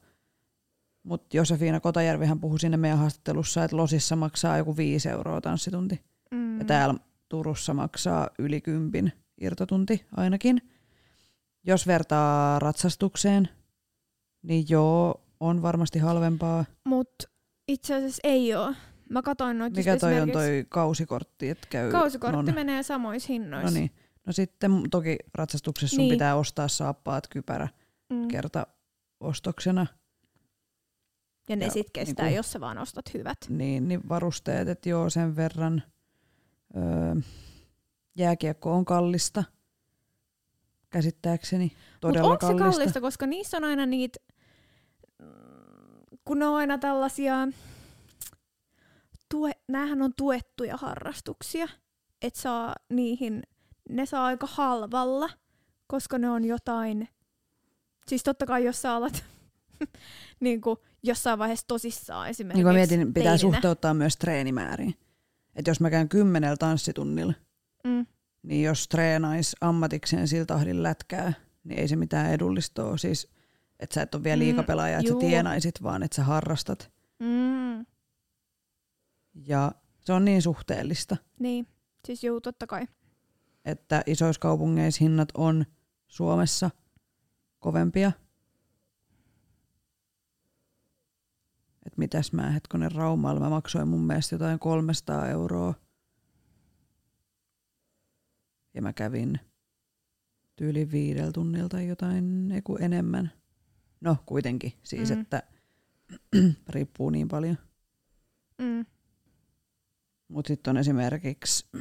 [1.02, 6.00] Mutta Josefina Kotajärvihän puhui sinne meidän haastattelussa, että Losissa maksaa joku 5 euroa tanssitunti.
[6.30, 6.58] mm.
[6.58, 6.94] Ja täällä
[7.28, 10.70] Turussa maksaa yli kympin irtotunti ainakin.
[11.66, 13.48] Jos vertaa ratsastukseen,
[14.42, 16.64] niin joo, on varmasti halvempaa.
[16.84, 17.10] Mut
[17.68, 18.74] itse asiassa ei oo.
[19.10, 21.90] Mä katoin noita Mikä toi on toi kausikortti, että käy...
[21.90, 23.70] Kausikortti non- menee samoissa hinnoissa.
[23.70, 23.90] No niin.
[24.26, 26.10] No sitten toki ratsastuksessa sun Niin.
[26.14, 27.68] pitää ostaa saappaat, kypärä
[28.10, 28.28] Mm.
[28.28, 28.66] kerta
[29.20, 29.86] ostoksena.
[31.48, 33.38] Ja ne Ja sit kestää, niinku- jos sä vaan ostat hyvät.
[33.48, 35.82] Niin, niin varusteet, että joo sen verran.
[36.76, 37.14] Öö,
[38.14, 39.44] jääkiekko on kallista,
[40.90, 41.72] käsittääkseni.
[42.00, 42.70] Todella onko se kallista.
[42.78, 44.18] kallista, koska niissä on aina niitä,
[46.24, 47.48] kun ne on aina tällaisia,
[49.30, 51.68] tue, näähän on tuettuja harrastuksia,
[52.22, 53.42] että saa niihin,
[53.88, 55.30] ne saa aika halvalla,
[55.86, 57.08] koska ne on jotain,
[58.08, 59.24] siis totta kai jos sä alat
[60.40, 63.38] niin kuin jossain vaiheessa tosissaan esimerkiksi Niin kuin mä mietin, pitää teininä.
[63.38, 64.94] suhteuttaa myös treenimääriin.
[65.56, 67.34] Että jos mä käyn kymmenellä tanssitunnilla,
[67.84, 68.06] Mm,
[68.42, 71.32] niin jos treenais ammatikseen sillä tahdin lätkää,
[71.64, 72.98] niin ei se mitään edullista ole.
[72.98, 73.28] Siis,
[73.80, 76.90] että sä et ole vielä Mm, liikapelaaja, että sä tienaisit, vaan että sä harrastat.
[77.18, 77.86] mm,
[79.46, 81.66] Ja se on niin suhteellista, niin,
[82.06, 82.86] siis juu, totta kai.
[83.64, 85.66] että isoissa kaupungeissa hinnat on
[86.08, 86.70] Suomessa
[87.58, 88.12] kovempia.
[91.86, 95.74] Et mitäs mä hetkonen Raumalla, mä maksoin mun mielestä jotain 300 euroa.
[98.74, 99.40] Ja mä kävin
[100.56, 103.32] tyyli viidellä tunnilta tai jotain eiku enemmän.
[104.00, 105.20] No kuitenkin, siis Mm.
[105.20, 105.42] että
[106.68, 107.58] riippuu niin paljon.
[108.58, 108.86] Mm,
[110.28, 111.66] Mutta sitten on esimerkiksi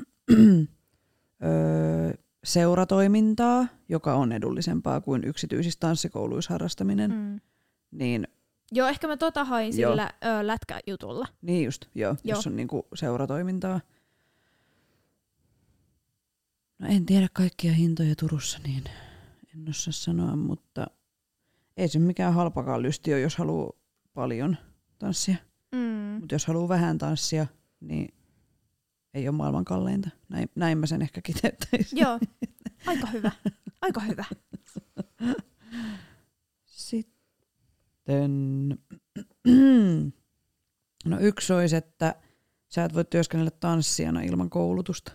[1.43, 7.11] öö, seuratoimintaa, joka on edullisempaa kuin yksityisissä tanssikouluissa harrastaminen.
[7.11, 7.39] Mm.
[7.91, 8.27] Niin,
[8.71, 9.91] Joo, ehkä mä tota hain Joo.
[9.91, 11.27] sillä ö, lätkäjutulla.
[11.41, 12.37] niin just, joo, Joo.
[12.37, 13.81] jos on niinku seuratoimintaa.
[16.79, 18.83] No en tiedä kaikkia hintoja Turussa, niin
[19.53, 20.87] en osaa sanoa, mutta
[21.77, 23.71] ei se mikään halpakaan lysti ole, jos haluaa
[24.13, 24.57] paljon
[24.99, 25.35] tanssia.
[25.71, 25.79] Mm.
[26.19, 27.47] Mutta jos haluaa vähän tanssia,
[27.79, 28.13] niin
[29.17, 30.09] ei ole maailman kalleinta.
[30.29, 31.99] Näin, näin mä sen ehkä kiteyttäisin.
[31.99, 32.19] Joo,
[32.87, 33.31] aika hyvä.
[33.81, 34.25] Aika hyvä.
[36.65, 37.17] Sitten
[41.05, 42.15] no yksi olisi, että
[42.69, 45.11] sä et voi työskennellä tanssijana ilman koulutusta.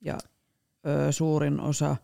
[0.00, 0.18] Ja
[0.86, 1.96] ö, suurin osa,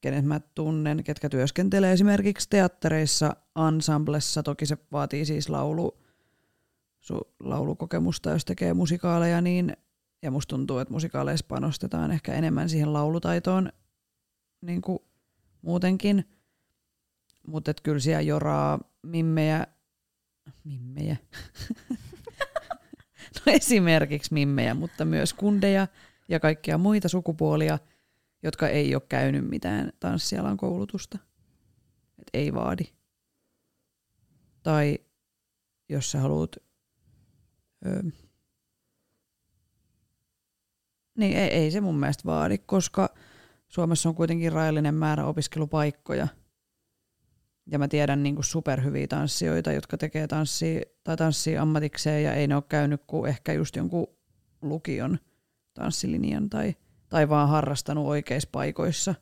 [0.00, 3.36] kenet mä tunnen, ketkä työskentelee esimerkiksi teattereissa,
[3.68, 5.99] ensemblessa, toki se vaatii siis laulu,
[7.00, 9.76] su, laulukokemusta, jos tekee musikaaleja, niin
[10.22, 13.72] ja musta tuntuu, että musikaaleissa panostetaan ehkä enemmän siihen laulutaitoon
[14.60, 14.98] niin kuin
[15.62, 16.24] muutenkin.
[17.46, 19.66] Mutta kyllä siellä joraa mimmejä,
[20.64, 21.16] mimmejä,
[23.36, 25.88] no esimerkiksi mimmejä, mutta myös kundeja
[26.28, 27.78] ja kaikkia muita sukupuolia,
[28.42, 31.18] jotka ei ole käynyt mitään tanssialan koulutusta.
[32.18, 32.84] Et ei vaadi.
[34.62, 34.98] Tai
[35.88, 36.56] jos sä haluat...
[37.86, 38.02] Öö,
[41.18, 43.14] niin ei, ei se mun mielestä vaadi, koska
[43.68, 46.28] Suomessa on kuitenkin rajallinen määrä opiskelupaikkoja.
[47.66, 52.54] Ja mä tiedän niin superhyviä tanssijoita, jotka tekee tanssia, tai tanssia ammatikseen ja ei ne
[52.54, 54.06] ole käynyt kuin ehkä just jonkun
[54.62, 55.18] lukion
[55.74, 56.74] tanssilinjan tai,
[57.08, 59.14] tai vaan harrastanut oikeissa paikoissa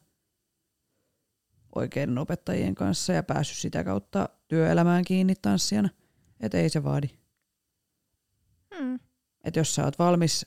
[1.75, 5.89] oikeiden opettajien kanssa ja päässyt sitä kautta työelämään kiinni tanssijana.
[6.41, 7.18] Et ei se vaadi.
[8.81, 8.99] Mm.
[9.45, 10.47] Et jos sä oot valmis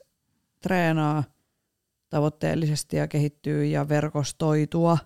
[0.61, 1.23] treenaa
[2.09, 4.97] tavoitteellisesti ja kehittyy ja verkostoitua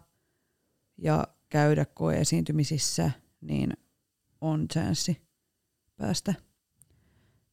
[0.98, 3.12] ja käydä koeesiintymisissä,
[3.42, 3.74] niin
[4.42, 5.22] on chanssi
[5.96, 6.34] päästä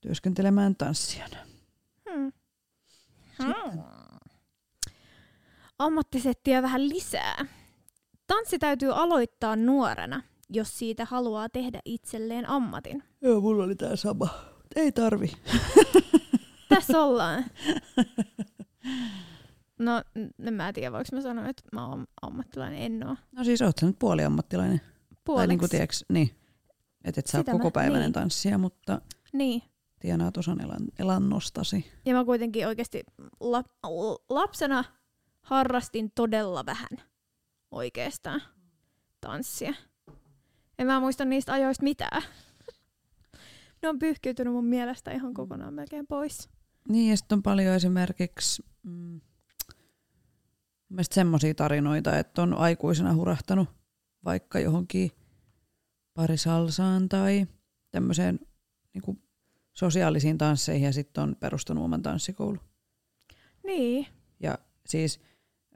[0.00, 1.36] työskentelemään tanssijana.
[2.10, 2.32] Hmm.
[3.42, 3.82] Hmm.
[5.78, 7.46] Ammattisettiä vähän lisää.
[8.26, 13.02] Tanssi täytyy aloittaa nuorena, jos siitä haluaa tehdä itselleen ammatin.
[13.20, 14.51] Joo, mulla oli tää sama.
[14.76, 15.32] Ei tarvi.
[16.68, 17.44] Tässä ollaan.
[19.78, 20.02] No,
[20.46, 23.16] en mä tiedä, voiko mä sanoa, että mä oon ammattilainen, en oo.
[23.32, 24.78] No siis oot sä nyt puoliammattilainen.
[24.78, 25.48] Tai Puoleksi.
[25.48, 26.30] niinku tiiäks, niin.
[27.04, 28.12] Et et sä oot kokopäiväinen niin.
[28.12, 29.00] tanssija, mutta
[29.32, 29.62] Niin.
[30.00, 31.90] tienaat osan elan, elannostasi.
[32.04, 33.02] Ja mä kuitenkin oikeasti
[33.40, 34.84] la- l- lapsena
[35.42, 36.88] harrastin todella vähän
[37.70, 38.42] oikeastaan
[39.20, 39.74] tanssia.
[40.78, 42.22] En mä muista niistä ajoista mitään.
[43.82, 46.48] Ne on pyyhkiytynyt mun mielestä ihan kokonaan melkein pois.
[46.88, 49.20] Niin, ja sitten on paljon esimerkiksi mm,
[51.02, 53.68] semmoisia tarinoita, että on aikuisena hurahtanut
[54.24, 55.10] vaikka johonkin
[56.14, 57.46] parisalsaan tai
[57.90, 58.40] tämmöiseen
[58.94, 59.22] niin
[59.72, 62.58] sosiaalisiin tansseihin ja sitten on perustanut oman tanssikoulu.
[63.66, 64.06] Niin.
[64.40, 65.20] Ja siis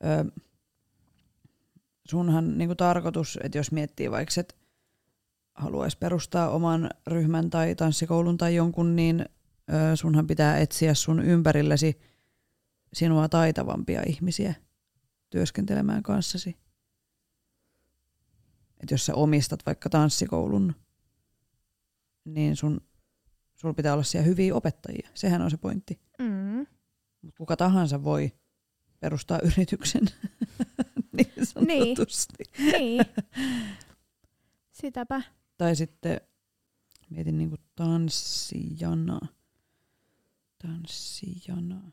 [0.04, 0.40] ö,
[2.08, 4.54] sunhan niin tarkoitus, että jos miettii vaikka, että
[5.56, 9.24] haluaisi perustaa oman ryhmän tai tanssikoulun tai jonkun, niin
[9.94, 12.00] sunhan pitää etsiä sun ympärillesi
[12.92, 14.54] sinua taitavampia ihmisiä
[15.30, 16.56] työskentelemään kanssasi.
[18.82, 20.74] Et jos sä omistat vaikka tanssikoulun,
[22.24, 22.80] niin sun,
[23.54, 25.10] sulla pitää olla siellä hyviä opettajia.
[25.14, 26.00] Sehän on se pointti.
[26.18, 26.66] Mm.
[27.22, 28.32] Mut kuka tahansa voi
[29.00, 30.02] perustaa yrityksen
[31.16, 32.44] niin sanotusti.
[32.58, 33.00] Niin.
[34.72, 35.22] Sitäpä.
[35.58, 36.20] Tai sitten
[37.10, 39.20] mietin niinku tanssijana.
[40.62, 41.92] Tanssijana.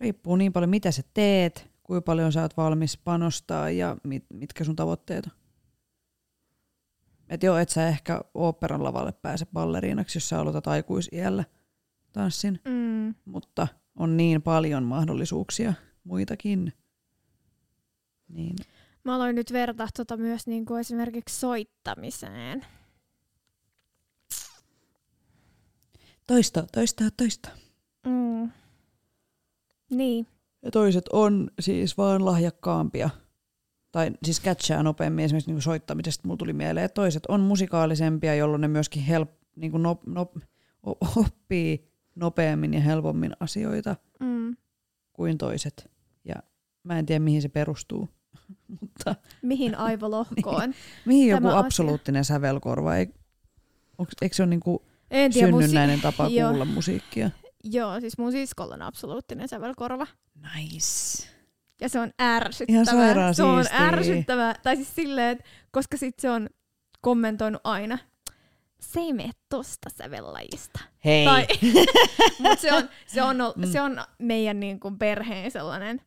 [0.00, 4.64] Riippuu niin paljon, mitä sä teet, kuinka paljon sä oot valmis panostaa ja mit, mitkä
[4.64, 5.32] sun tavoitteet on.
[7.28, 11.44] Et joo, et sä ehkä oopperan lavalle pääse balleriinaksi, jos sä aloitat aikuisiällä
[12.12, 13.14] tanssin, Mm.
[13.24, 16.72] mutta on niin paljon mahdollisuuksia muitakin.
[18.28, 18.56] Niin.
[19.08, 22.66] Mä aloin nyt vertaa tota myös niin kuin esimerkiksi soittamiseen.
[26.26, 27.48] Toista, toista, toista.
[28.06, 28.50] Mm.
[29.90, 30.26] Niin.
[30.62, 33.10] Ja toiset on siis vaan lahjakkaampia.
[33.92, 36.84] Tai siis catchaa nopeammin esimerkiksi niin soittamisesta mulla tuli mieleen.
[36.84, 40.36] että toiset on musikaalisempia, jolloin ne myöskin help, niin kuin nop, nop,
[41.16, 44.56] oppii nopeammin ja helpommin asioita Mm.
[45.12, 45.90] kuin toiset.
[46.24, 46.34] Ja
[46.82, 48.17] mä en tiedä mihin se perustuu.
[48.80, 50.74] Mutta Mihin aivolohkoon?
[51.04, 51.66] mihin Tämä joku asia.
[51.66, 52.96] absoluuttinen sävelkorva?
[52.96, 53.08] Ei,
[53.98, 54.78] onks, eikö se ole niin kuin
[55.10, 56.48] en tiedä, synnynnäinen tapa joo.
[56.50, 57.30] kuulla musiikkia?
[57.64, 60.06] Joo, siis mun siskolla on absoluuttinen sävelkorva.
[60.54, 61.28] Nice.
[61.80, 63.12] Ja se on ärsyttävää.
[63.12, 64.54] Ihan se on ärsyttävää.
[64.62, 66.48] Tai siis silleen, että koska sit se on
[67.00, 67.98] kommentoinut aina,
[68.80, 70.80] se ei mene tosta sävellajista.
[71.04, 71.24] Hei.
[71.24, 71.46] Tai,
[72.38, 73.66] mut se on, se, on, Mm.
[73.72, 76.00] se on meidän niin kuin perheen sellainen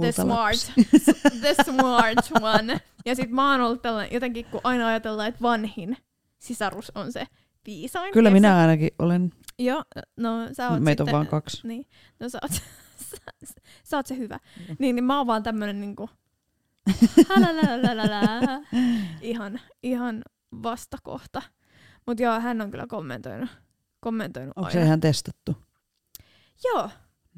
[0.00, 0.72] the smart,
[1.40, 2.80] the smart one.
[3.06, 5.96] Ja sit mä oon ollut tällainen, jotenkin kun aina ajatellaan, että vanhin
[6.38, 7.26] sisarus on se
[7.66, 8.12] viisain.
[8.12, 9.32] Kyllä minä ainakin olen.
[9.58, 9.84] Joo,
[10.16, 11.68] no sä oot Meitä on sitten, vaan kaksi.
[11.68, 11.86] Niin,
[12.20, 12.52] no sä oot,
[13.10, 13.16] sä,
[13.84, 14.38] sä oot se hyvä.
[14.78, 16.10] Niin, niin mä oon vaan tämmönen niinku,
[19.20, 20.22] ihan, ihan
[20.62, 21.42] vastakohta.
[22.06, 23.50] Mut joo, hän on kyllä kommentoinut,
[24.00, 25.56] kommentoinut Onko se ihan testattu?
[26.64, 26.90] Joo,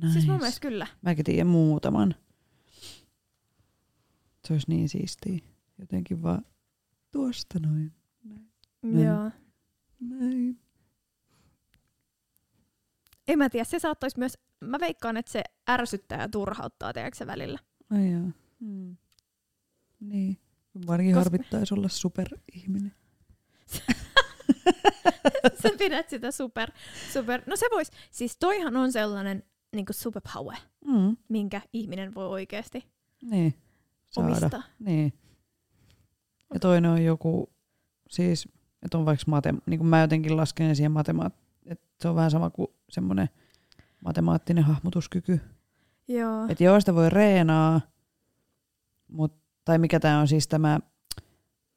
[0.02, 0.12] Nice.
[0.12, 0.86] siis mun mielestä kyllä.
[1.02, 2.14] Mäkin tiedän muutaman.
[4.46, 5.38] Se olisi niin siistiä.
[5.78, 6.44] Jotenkin vaan
[7.10, 7.92] tuosta noin.
[8.82, 9.04] Niin.
[9.06, 9.30] Joo.
[10.00, 10.58] Näin.
[13.28, 17.58] En mä tiedä, se saattaisi myös, mä veikkaan, että se ärsyttää ja turhauttaa, tiedätkö välillä.
[17.90, 18.28] Ai joo.
[18.60, 18.96] Hmm.
[20.00, 20.38] Niin.
[20.86, 22.92] Varsinkin Kos- harvittaisi olla superihminen.
[25.62, 26.70] Sä pidät sitä super,
[27.12, 27.42] super.
[27.46, 29.42] No se vois, siis toihan on sellainen
[29.74, 31.16] niin superpower, Mm.
[31.28, 32.84] minkä ihminen voi oikeasti
[33.22, 33.54] Niin.
[34.10, 34.28] Saada.
[34.28, 34.62] omistaa.
[34.78, 35.12] Niin.
[36.54, 37.50] Ja toinen on joku,
[38.10, 38.48] siis,
[38.82, 41.34] että on vaikka mate, niin kuin mä jotenkin lasken siihen matemaat,
[41.66, 43.28] että se on vähän sama kuin semmoinen
[44.04, 45.40] matemaattinen hahmotuskyky.
[46.08, 46.46] Joo.
[46.48, 47.80] Että joo, sitä voi reenaa,
[49.08, 49.34] mut,
[49.64, 50.80] tai mikä tämä on siis tämä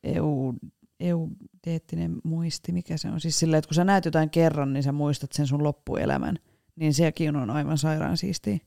[0.03, 0.53] EU,
[0.99, 3.21] eudeettinen muisti, mikä se on?
[3.21, 6.39] Siis silleen, että kun sä näet jotain kerran, niin sä muistat sen sun loppuelämän.
[6.75, 8.57] Niin sekin on aivan sairaan siistiä.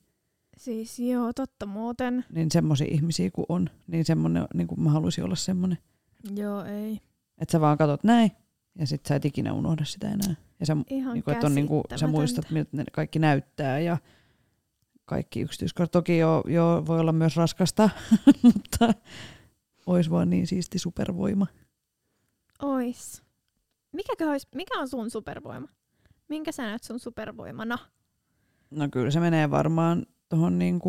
[0.56, 2.24] Siis joo, totta muuten.
[2.32, 5.78] Niin semmoisia ihmisiä kuin on, niin semmoinen, niin kuin mä haluaisin olla semmoinen.
[6.36, 7.00] Joo, ei.
[7.38, 8.32] Että sä vaan katot näin,
[8.78, 10.34] ja sit sä et ikinä unohda sitä enää.
[10.60, 13.78] Ja sä, Ihan niin kuin, että on, niin kuin, sä muistat, miltä ne kaikki näyttää
[13.78, 13.96] ja
[15.04, 15.90] kaikki yksityiskohdat.
[15.90, 17.90] Toki jo, jo voi olla myös raskasta,
[18.42, 18.94] mutta
[19.86, 21.46] olisi vaan niin siisti supervoima.
[22.62, 23.22] Ois.
[23.92, 25.68] Mikä, ois, mikä on sun supervoima?
[26.28, 27.78] Minkä sä näet sun supervoimana?
[28.70, 30.80] No kyllä se menee varmaan tuohon niin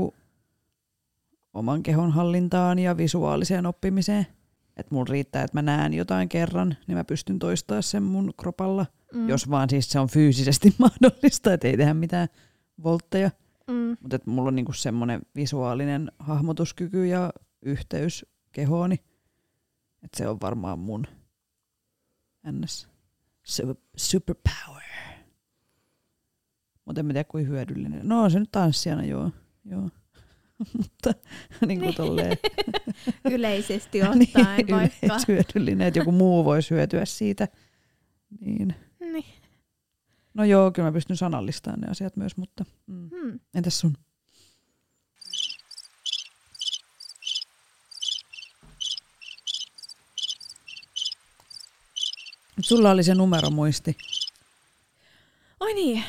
[1.54, 4.28] oman kehon hallintaan ja visuaaliseen oppimiseen.
[4.78, 8.86] Että mulla riittää, että mä näen jotain kerran, niin mä pystyn toistaa sen mun kropalla.
[9.14, 9.30] Mm.
[9.30, 12.28] Jos vaan siis se on fyysisesti mahdollista, että ei tehdä mitään
[12.84, 13.32] voltteja.
[13.68, 13.98] Mm.
[14.02, 18.96] Mutta että mulla on niinku semmoinen visuaalinen hahmotuskyky ja yhteys kehooni.
[20.04, 21.08] Että se on varmaan mun
[22.52, 22.88] ns.
[23.44, 24.93] Super, superpower.
[26.86, 28.00] Mutta en mä tiedä kuin hyödyllinen.
[28.04, 29.32] No on se nyt tanssijana, joo.
[29.66, 29.90] joo.
[30.78, 31.14] Mutta
[31.68, 32.38] niin kuin tolleen.
[33.32, 34.76] Yleisesti ottaen vaikka.
[34.76, 37.48] yleishyödyllinen, että joku muu voisi hyötyä siitä.
[38.40, 38.76] Niin.
[39.00, 39.26] Niin.
[40.34, 43.10] No joo, kyllä mä pystyn sanallistamaan ne asiat myös, mutta mm.
[43.10, 43.40] Hmm.
[43.56, 43.98] entäs sun?
[52.62, 53.98] Sulla oli se numeromuisti.
[55.60, 56.04] Oi niin,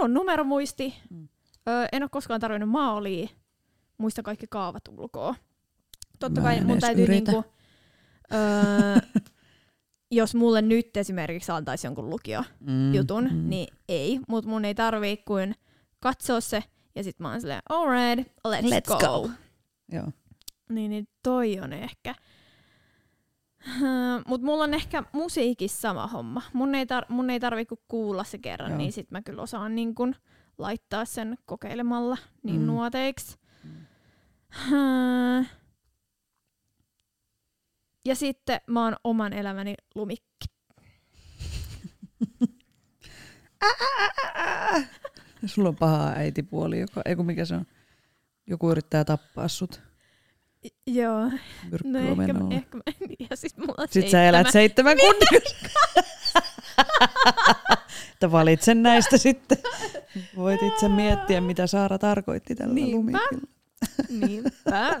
[0.00, 0.94] mulla on numeromuisti.
[1.10, 1.28] Mm.
[1.68, 3.28] Öö, en ole koskaan tarvinnut maalia.
[3.98, 5.34] Muista kaikki kaavat ulkoa.
[6.18, 7.32] Totta Mä kai en mun edes täytyy yritä.
[7.32, 7.50] niinku,
[8.34, 9.20] öö,
[10.10, 14.20] jos mulle nyt esimerkiksi antaisi jonkun lukio Mm, jutun, niin ei.
[14.28, 15.54] Mutta mun ei tarvii kuin
[16.00, 19.20] katsoa se ja sit mä oon silleen, alright, let's, Let's go.
[19.22, 19.30] go.
[19.92, 20.08] Joo.
[20.68, 22.14] Niin, niin toi on ehkä.
[24.26, 26.42] Mutta mulla on ehkä musiikissa sama homma.
[26.52, 28.78] Mun ei, tar- mun ei tarvi kuin kuulla se kerran, Joo.
[28.78, 30.14] niin sit mä kyllä osaan niin kun
[30.58, 32.66] laittaa sen kokeilemalla niin Mm.
[32.66, 33.38] nuoteiksi.
[33.64, 35.46] Mm.
[38.04, 40.46] Ja sitten mä oon oman elämäni lumikki.
[45.46, 47.66] Sulla on paha äitipuoli, joka, ei kun mikä se on?
[48.46, 49.80] Joku yrittää tappaa sut
[50.86, 51.30] Joo,
[51.84, 52.78] no ehkä, ehkä
[53.30, 55.56] ja siis mulla on Sitten sä elät seitsemän kunnikas.
[58.12, 59.58] Että valitsen näistä sitten.
[60.36, 62.96] Voit itse miettiä, mitä Saara tarkoitti tällä Niinpä.
[62.96, 63.42] lumikilla.
[64.08, 65.00] Niinpä.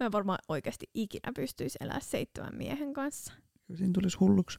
[0.00, 3.32] Mä varmaan oikeasti ikinä pystyisi elää seitsemän miehen kanssa.
[3.66, 4.58] Kyllä siinä tulisi hulluksi.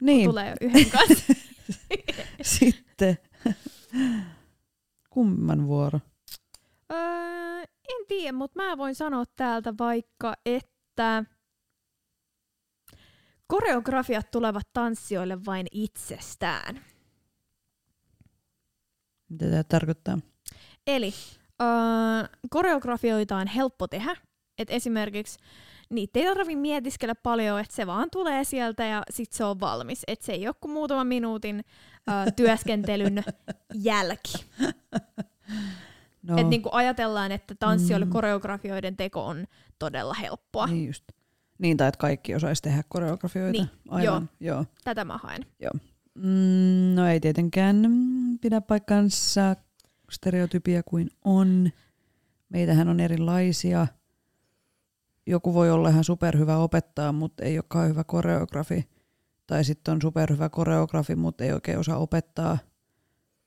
[0.00, 1.32] Niin, Tulee jo yhden kanssa.
[2.42, 3.18] sitten.
[5.10, 6.00] Kumman vuoro?
[6.92, 11.24] öö, en tiedä, mutta mä voin sanoa täältä vaikka, että
[13.46, 16.80] koreografiat tulevat tanssijoille vain itsestään.
[19.28, 20.18] Mitä tämä tarkoittaa?
[20.86, 21.12] Eli
[21.62, 21.68] öö,
[22.50, 24.16] koreografioita on helppo tehdä.
[24.58, 25.38] Et esimerkiksi
[25.90, 30.02] niitä ei tarvitse mietiskellä paljon, että se vaan tulee sieltä ja sit se on valmis.
[30.06, 31.64] Et se ei ole kuin muutaman minuutin
[32.10, 33.24] öö, työskentelyn
[33.74, 34.32] jälki.
[36.26, 38.12] No, Et niinku ajatellaan, että tanssijoille Mm.
[38.12, 39.46] koreografioiden teko on
[39.78, 40.66] todella helppoa.
[40.66, 41.04] niin just.
[41.58, 43.52] Niin, tai että kaikki osaisi tehdä koreografioita.
[43.52, 44.04] Niin, Aivan,
[44.40, 44.54] joo.
[44.54, 44.64] joo.
[44.84, 45.46] Tätä mä haen.
[46.14, 47.76] Mm, no ei tietenkään
[48.40, 49.56] pidä paikkansa,
[50.10, 51.70] stereotypia kuin on.
[52.48, 53.86] Meitähän on erilaisia.
[55.26, 58.88] Joku voi olla ihan superhyvä opettaa, mutta ei olekaan hyvä koreografi.
[59.46, 62.58] Tai sitten on superhyvä koreografi, mutta ei oikein osaa opettaa.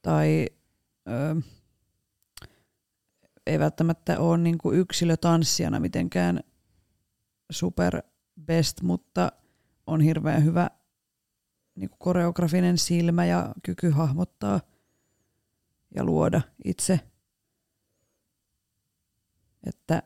[0.02, 0.48] Tai
[1.10, 1.42] ö,
[3.50, 6.39] ei välttämättä ole niinku yksilötanssijana mitenkään
[7.52, 8.02] super
[8.45, 9.32] best, mutta
[9.88, 10.70] on hirveän hyvä
[11.76, 14.62] niinku koreografinen silmä ja kyky hahmottaa
[15.95, 17.00] ja luoda itse.
[19.64, 20.04] Että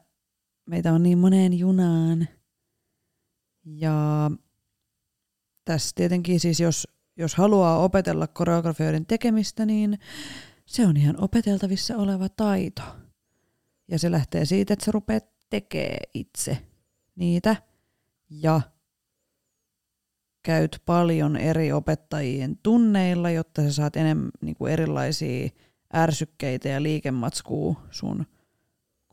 [0.65, 2.27] meitä on niin moneen junaan.
[3.65, 4.31] Ja
[5.65, 6.87] tässä tietenkin siis, jos,
[7.17, 9.99] jos haluaa opetella koreografioiden tekemistä, niin
[10.65, 13.02] se on ihan opeteltavissa oleva taito.
[13.87, 16.57] Ja se lähtee siitä, että sä rupeat tekee itse
[17.15, 17.55] niitä
[18.29, 18.61] ja
[20.43, 25.49] käyt paljon eri opettajien tunneilla, jotta sä saat enemmän niin kuin erilaisia
[25.95, 28.25] ärsykkeitä ja liikematskua sun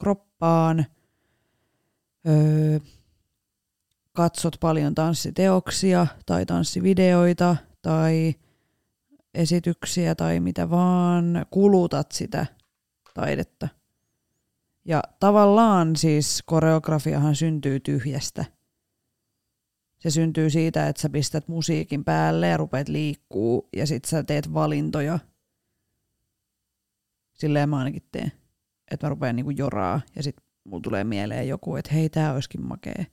[0.00, 0.86] kroppaan.
[2.28, 2.78] Öö,
[4.12, 8.34] katsot paljon tanssiteoksia tai tanssivideoita tai
[9.34, 12.46] esityksiä tai mitä vaan, kulutat sitä
[13.14, 13.68] taidetta.
[14.84, 18.44] Ja tavallaan siis koreografiahan syntyy tyhjästä.
[19.98, 24.54] Se syntyy siitä, että sä pistät musiikin päälle ja rupeat liikkuu ja sit sä teet
[24.54, 25.18] valintoja.
[27.32, 28.32] Silleen mä ainakin teen.
[28.90, 32.62] Että mä rupean niinku joraa ja sit mulla tulee mieleen joku, että hei tää olisikin
[32.62, 33.06] makee.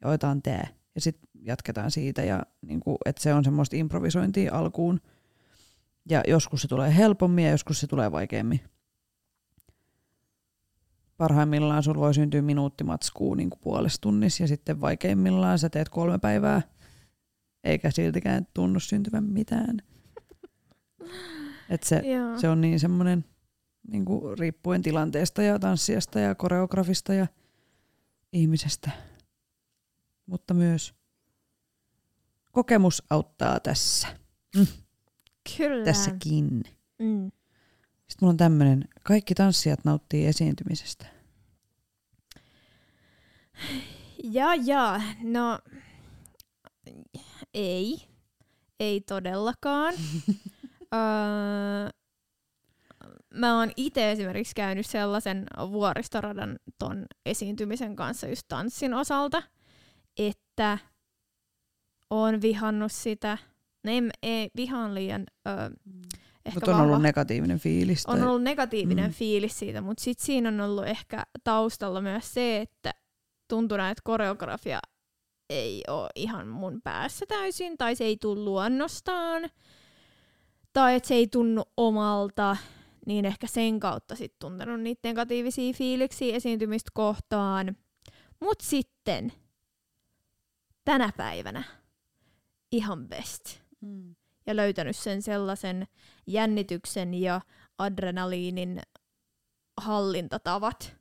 [0.00, 0.66] Ja otetaan tää.
[0.94, 5.00] Ja sit jatketaan siitä ja niinku, että se on semmoista improvisointia alkuun.
[6.10, 8.60] Ja joskus se tulee helpommin ja joskus se tulee vaikeammin
[11.16, 16.62] parhaimmillaan sulla voi syntyä minuuttimatskuu niin puolessa tunnissa ja sitten vaikeimmillaan sä teet kolme päivää,
[17.64, 19.76] eikä siltikään tunnu syntyvän mitään.
[21.70, 22.02] Et se,
[22.40, 23.24] se on niin semmoinen
[23.88, 24.04] niin
[24.38, 27.26] riippuen tilanteesta ja tanssijasta ja koreografista ja
[28.32, 28.90] ihmisestä.
[30.26, 30.94] Mutta myös
[32.52, 34.08] kokemus auttaa tässä.
[34.56, 34.66] Mm.
[35.56, 35.84] Kyllä.
[35.84, 36.62] Tässäkin.
[36.98, 37.30] Mm.
[38.08, 41.06] Sitten mulla on tämmöinen, kaikki tanssijat nauttii esiintymisestä.
[44.24, 45.58] Ja, ja, no
[47.54, 48.08] ei,
[48.80, 49.94] ei todellakaan.
[50.94, 51.90] öö,
[53.34, 59.42] mä oon itse esimerkiksi käynyt sellaisen vuoristoradan ton esiintymisen kanssa just tanssin osalta,
[60.16, 60.78] että
[62.10, 63.38] on vihannut sitä,
[63.84, 65.70] no ei, ei vihaan liian öö,
[66.46, 66.88] Ehkä mutta on vahva.
[66.88, 68.02] ollut negatiivinen fiilis.
[68.02, 68.14] Tai...
[68.20, 69.14] On ollut negatiivinen mm.
[69.14, 72.94] fiilis siitä, mutta sitten siinä on ollut ehkä taustalla myös se, että
[73.48, 74.80] tuntuu että koreografia
[75.50, 79.50] ei ole ihan mun päässä täysin, tai se ei tule luonnostaan,
[80.72, 82.56] tai että se ei tunnu omalta,
[83.06, 87.76] niin ehkä sen kautta sitten tuntenut niitä negatiivisia fiiliksiä esiintymistä kohtaan.
[88.40, 89.32] Mutta sitten
[90.84, 91.64] tänä päivänä
[92.72, 93.58] ihan best.
[93.80, 94.14] Mm
[94.46, 95.86] ja löytänyt sen sellaisen
[96.26, 97.40] jännityksen ja
[97.78, 98.80] adrenaliinin
[99.76, 100.96] hallintatavat.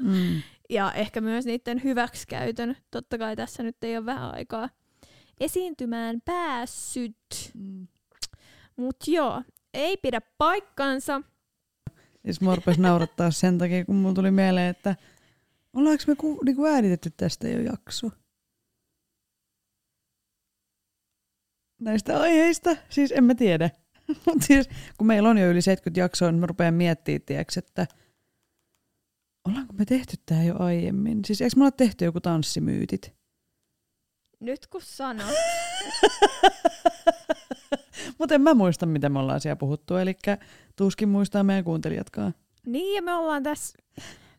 [0.00, 0.42] Mm.
[0.70, 2.76] ja ehkä myös niiden hyväksikäytön.
[2.90, 4.68] Totta kai tässä nyt ei ole vähän aikaa
[5.40, 7.16] esiintymään päässyt.
[7.54, 7.88] Mm.
[8.76, 9.42] Mutta joo,
[9.74, 11.22] ei pidä paikkansa.
[12.24, 14.96] Siis mua naurattaa sen takia, kun mulla tuli mieleen, että
[15.72, 18.10] ollaanko me ku, niinku äänitetty tästä jo jakso?
[21.82, 22.76] Näistä aiheista.
[22.88, 23.70] Siis en mä tiedä.
[24.26, 24.68] Mutta siis,
[24.98, 27.86] kun meillä on jo yli 70 jaksoa, niin mä rupean miettimään, tiiäks, että
[29.48, 31.24] ollaanko me tehty tämä jo aiemmin?
[31.24, 33.14] Siis eikö me olla tehty joku tanssimyytit?
[34.40, 35.34] Nyt kun sanot.
[38.18, 39.96] Mutta en mä muista, mitä me ollaan siellä puhuttu.
[39.96, 40.16] Eli
[40.76, 42.34] tuskin muistaa meidän kuuntelijatkaan.
[42.66, 43.78] Niin, ja me ollaan tässä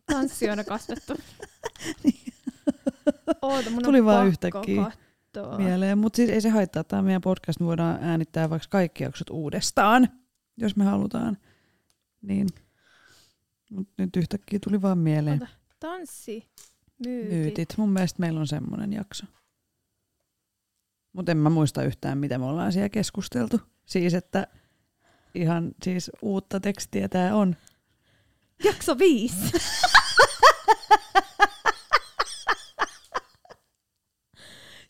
[0.06, 1.14] tanssijoina kasvettu.
[2.04, 2.34] niin.
[3.42, 4.92] Oota, mun Tuli vaan yhtäkkiä.
[5.34, 5.98] Katsoa mieleen.
[5.98, 10.10] Mutta siis ei se haittaa, tämä meidän podcast me voidaan äänittää vaikka kaikki jaksot uudestaan,
[10.58, 11.38] jos me halutaan.
[12.22, 12.48] Niin.
[13.70, 15.44] Mut nyt yhtäkkiä tuli vaan mieleen.
[15.44, 16.50] Ota, tanssi,
[17.06, 17.32] myytit.
[17.32, 17.74] myytit.
[17.78, 19.26] Mun mielestä meillä on semmoinen jakso.
[21.14, 23.62] Mutta en mä muista yhtään, mitä me ollaan siellä keskusteltu.
[23.86, 24.48] Siis, että
[25.36, 27.56] ihan siis uutta tekstiä tää on.
[28.64, 29.52] Jakso viisi.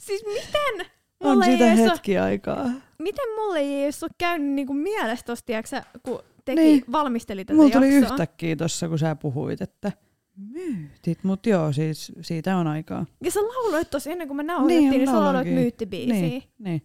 [0.05, 0.87] Siis miten?
[1.23, 2.69] Mulle on siitä hetki ole, aikaa.
[2.99, 6.83] Miten mulle ei edes ole käynyt niinku mielestä tosta, tiiäksä, kun teki, niin.
[6.91, 9.91] valmisteli tätä Mulla tuli yhtäkkiä tossa, kun sä puhuit, että
[10.35, 13.05] myytit, mutta joo, siis siitä on aikaa.
[13.23, 16.15] Ja sä lauloit tossa ennen kuin me nauhoitettiin, niin, niin sä lauloit myyttibiisiä.
[16.15, 16.81] Niin, niin,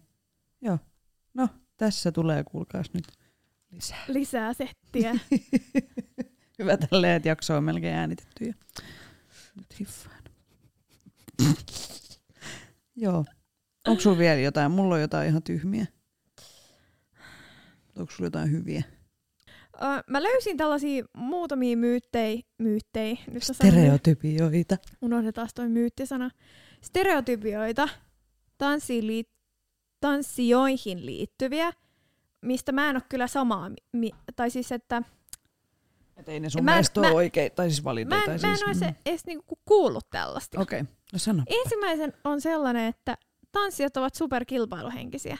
[0.61, 0.77] joo.
[1.33, 1.47] No,
[1.77, 3.07] tässä tulee, kuulkaas nyt
[3.71, 4.03] Lisää.
[4.07, 5.15] lisää settiä.
[6.59, 8.45] Hyvä tälleen, että jakso on melkein äänitetty.
[8.45, 8.53] Ja
[9.55, 10.19] nyt hiffaan.
[13.01, 13.25] Joo.
[13.87, 14.71] Onko sulla vielä jotain?
[14.71, 15.85] Mulla on jotain ihan tyhmiä.
[17.97, 18.83] Onko sulla jotain hyviä?
[19.81, 24.77] Ö, mä löysin tällaisia muutamia myyttejä, myyttejä, nyt Stereotypioita.
[25.01, 26.29] unohdetaan toi myyttisana,
[26.81, 27.89] stereotypioita
[28.57, 29.33] tanssiin liit-
[29.99, 31.71] tanssioihin liittyviä,
[32.41, 35.03] mistä mä en ole kyllä samaa, mi- tai siis että
[36.19, 38.15] Et ei ne sun Mä mielestä ole mä- oikein, tai siis valideita.
[38.15, 38.95] mä tai mä en siis, olisi mm.
[39.05, 40.61] edes niinku kuullut tällaista.
[40.61, 40.93] Okei, okay.
[41.13, 41.43] no sano.
[41.47, 43.17] Ensimmäisen on sellainen, että
[43.51, 45.37] tanssijat ovat superkilpailuhenkisiä.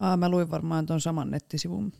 [0.00, 1.92] Aa, mä luin varmaan ton saman nettisivun.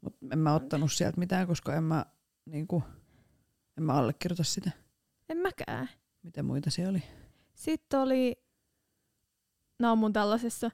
[0.00, 2.06] Mutta en mä ottanut sieltä mitään, koska en mä,
[2.46, 2.82] niinku,
[3.78, 4.70] en mä allekirjoita sitä.
[5.28, 5.88] En mäkään.
[6.22, 7.02] Mitä muita siellä oli?
[7.54, 8.36] Sitten oli,
[9.78, 10.70] nämä on mun tällaisessa,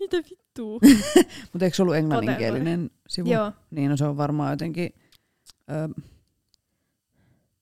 [0.00, 0.80] mitä vittua?
[1.52, 3.30] Mutta eikö se ollut englanninkielinen sivu?
[3.30, 4.94] Joo, Niin, no se on varmaan jotenkin,
[5.72, 6.02] ö,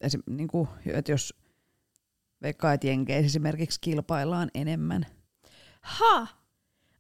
[0.01, 1.35] esim, niinku, että jos
[2.43, 5.07] veikkaa, että Jenkeissä esimerkiksi kilpaillaan enemmän.
[5.83, 6.27] Ha!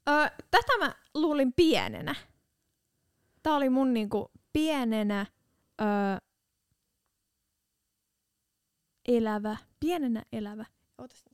[0.08, 2.14] Ö, tätä mä luulin pienenä.
[3.42, 5.26] Tää oli mun niinku pienenä
[5.80, 5.84] ö,
[9.08, 10.64] elävä, pienenä elävä.
[10.98, 11.24] Ootas.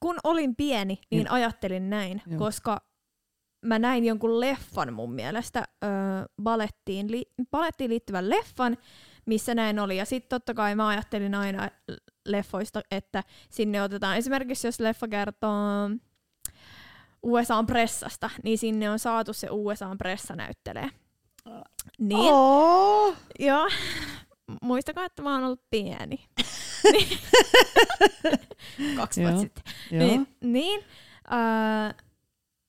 [0.00, 1.30] Kun olin pieni, niin Niin.
[1.30, 2.38] ajattelin näin, Joo.
[2.38, 2.87] koska
[3.64, 5.88] mä näin jonkun leffan mun mielestä, ö,
[6.42, 8.76] balettiin, li, balettiin liittyvän leffan,
[9.26, 9.96] missä näin oli.
[9.96, 11.68] Ja sitten totta kai mä ajattelin aina
[12.26, 15.90] leffoista, että sinne otetaan esimerkiksi, jos leffa kertoo
[17.22, 20.90] USAn pressasta, niin sinne on saatu se USAn pressa näyttelee.
[21.98, 23.14] Niin, Oh!
[23.38, 23.68] joo.
[24.62, 26.24] Muistakaa, että mä oon ollut pieni.
[28.96, 29.64] Kaksi vuotta sitten.
[29.90, 30.84] Niin, niin,
[31.32, 31.94] äh,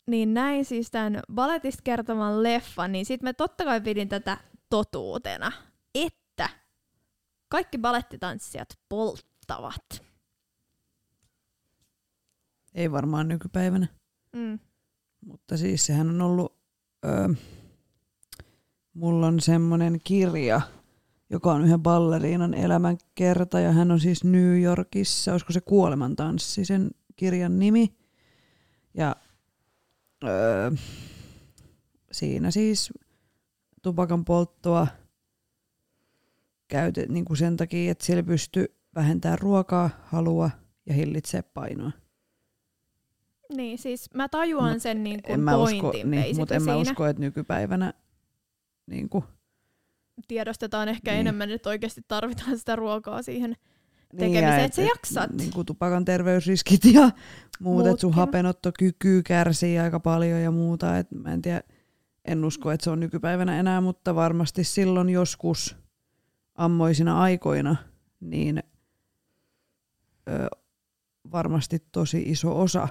[0.09, 4.37] niin näin siis tämän balletista kertoman leffan, niin sitten mä totta kai pidin tätä
[4.69, 5.51] totuutena,
[5.95, 6.49] että
[7.49, 10.03] kaikki balettitanssijat polttavat.
[12.73, 13.87] Ei varmaan nykypäivänä.
[14.35, 14.59] Mm.
[15.25, 16.57] Mutta siis sehän on ollut,
[17.05, 17.29] öö,
[18.93, 20.61] mulla on semmoinen kirja,
[21.29, 26.91] joka on yhden balleriinan elämänkerta ja hän on siis New Yorkissa, olisiko se kuolemantanssi sen
[27.15, 27.95] kirjan nimi.
[28.93, 29.15] Ja
[30.23, 30.71] öö,
[32.11, 32.93] siinä siis
[33.81, 34.87] tupakan polttoa
[36.67, 38.65] käytet, niin kuin sen takia, että sillä pystyy
[38.95, 40.49] vähentämään ruokaa, halua
[40.85, 41.91] ja hillitsee painoa.
[43.55, 46.63] Niin, siis mä tajuan Mut sen niin en kuin mä usko, pointin niin, mutta en
[46.63, 47.93] mä usko, että nykypäivänä
[48.85, 49.23] niin kuin,
[50.27, 51.19] Tiedostetaan ehkä Niin.
[51.19, 53.55] enemmän, että oikeasti tarvitaan sitä ruokaa siihen.
[54.13, 55.31] Niin, Tekemiseen, ja että sä jaksat.
[55.31, 57.11] Niin kuin tupakan terveysriskit ja
[57.59, 60.97] muut, että sun hapenottokyky kärsii aika paljon ja muuta.
[60.97, 61.61] Et mä en tiedä,
[62.25, 65.77] en usko, että se on nykypäivänä enää, mutta varmasti silloin joskus
[66.55, 67.75] ammoisina aikoina,
[68.19, 68.63] niin
[70.29, 70.47] ö,
[71.31, 72.87] varmasti tosi iso osa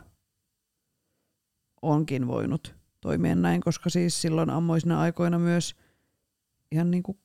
[1.82, 5.76] onkin voinut toimia näin, koska siis silloin ammoisina aikoina myös
[6.72, 7.18] ihan niin kuin,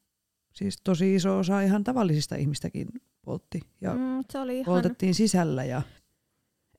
[0.54, 2.88] siis tosi iso osa ihan tavallisista ihmistäkin
[3.26, 4.74] poltti ja Mm, se oli ihan...
[4.74, 5.64] poltettiin sisällä.
[5.64, 5.82] Ja...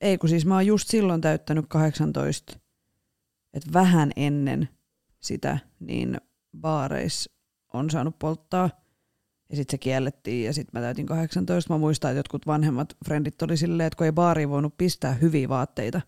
[0.01, 2.59] Ei kun siis mä oon just silloin täyttänyt 18,
[3.53, 4.69] että vähän ennen
[5.19, 6.17] sitä niin
[6.61, 7.31] baareissa
[7.73, 8.69] on saanut polttaa.
[9.49, 11.73] Ja sitten se kiellettiin ja sitten mä täytin 18.
[11.73, 15.49] Mä muistan, että jotkut vanhemmat frendit oli silleen, että kun ei baariin voinut pistää hyviä
[15.49, 16.01] vaatteita.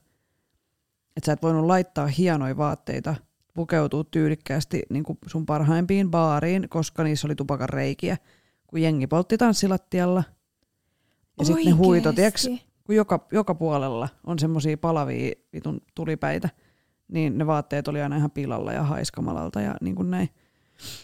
[1.18, 3.16] Että sä et voinut laittaa hienoja vaatteita,
[3.54, 8.18] pukeutua tyylikkäästi niin kuin sun parhaimpiin baariin, koska niissä oli tupakan reikiä.
[8.68, 10.24] Kun jengi poltti tanssilattialla.
[11.40, 12.68] Ja sitten ne huito, tiiäks, Oikeesti?
[12.84, 16.50] kun joka, joka puolella on semmoisia palavia vitun tulipäitä,
[17.08, 20.30] niin ne vaatteet oli aina ihan pilalla ja haiskamalalta ja niin kuin näin.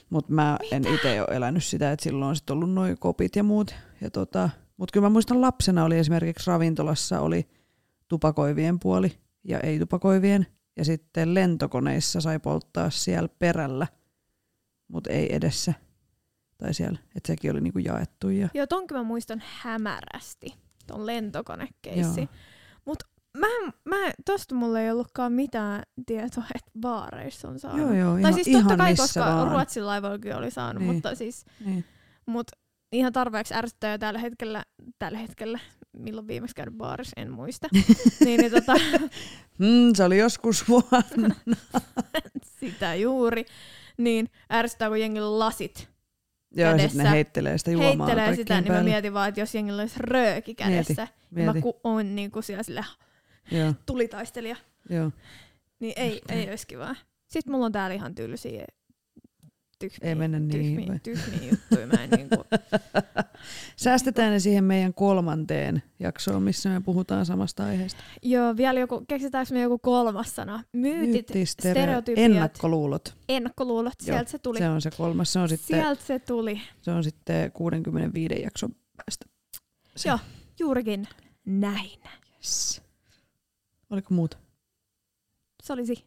[0.10, 0.76] Mutta mä Mitä?
[0.76, 3.76] en itse ole elänyt sitä, että silloin on sit ollut noin kopit ja muut.
[4.02, 7.48] Ja tota, Mutta kyllä mä muistan lapsena oli esimerkiksi ravintolassa oli
[8.08, 9.12] tupakoivien puoli
[9.44, 10.48] ja ei-tupakoivien.
[10.78, 13.88] Ja sitten lentokoneissa sai polttaa siellä perällä,
[14.88, 15.74] mutta ei edessä.
[16.64, 18.30] Tai siellä, että sekin oli niinku jaettu.
[18.30, 18.50] Ja...
[18.54, 20.54] Joo, tonkin mä muistan hämärästi,
[20.88, 22.22] ton lentokonekeissi.
[22.22, 22.28] Joo.
[22.86, 23.04] Mut
[23.38, 23.48] mä,
[23.86, 23.96] mä,
[24.26, 27.82] tosta mulla ei ollutkaan mitään tietoa, että baareissa on saanut.
[27.82, 29.52] Joo, joo, tai ihan, siis ihan totta kai, koska vaan.
[29.52, 30.94] Ruotsin laivoillakin oli saanut, Niin.
[30.94, 31.86] mutta siis Niin.
[32.26, 32.48] mut
[32.92, 34.64] ihan tarpeeksi ärsyttää jo tällä hetkellä,
[35.00, 35.60] tällä hetkellä,
[35.98, 37.68] milloin viimeksi käynyt baarissa, en muista.
[38.26, 38.74] niin, niin tota,
[39.58, 41.36] Mm, se oli joskus vuonna.
[42.60, 43.46] sitä juuri.
[43.98, 45.93] Niin ärsyttää, kun jengillä lasit
[46.56, 47.04] Joo, kädessä.
[47.04, 48.90] ne heittelee sitä juomaa heittelee sitä, niin mä päälle.
[48.90, 51.54] mietin vaan, että jos jengillä olisi rööki kädessä, niin mieti.
[51.54, 52.86] mä ku, on niinku siellä sille
[53.52, 54.56] Joo, tulitaistelija,
[54.90, 55.12] joo.
[55.80, 56.96] niin ei, ei olisi kivaa.
[57.28, 58.66] Sitten mulla on täällä ihan tylsiä
[59.80, 61.00] tyhmiä, Ei mennä niin, tyhmiä, vai?
[61.00, 61.88] tyhmiä juttuja.
[61.88, 62.36] Mä en niinku,
[63.76, 68.04] Säästetään ne siihen meidän kolmanteen jaksoon, missä me puhutaan samasta aiheesta.
[68.22, 70.64] joo, vielä joku, keksitäänkö me joku kolmas sana?
[70.74, 73.16] Myytit, Myytti, stereo- stereotypiat, ennakkoluulot.
[73.30, 74.58] ennakkoluulot, Joo, sieltä se tuli.
[74.58, 75.34] Se on se kolmas.
[75.34, 76.62] Se on sitten, Sieltä se tuli.
[76.82, 79.26] se on sitten 65 jakson päästä.
[79.96, 80.10] Se.
[80.10, 80.20] Joo.
[80.60, 81.08] Juurikin
[81.46, 82.00] näin.
[82.38, 82.82] Yes.
[83.90, 84.38] Oliko muuta?
[85.64, 86.06] Se olisi.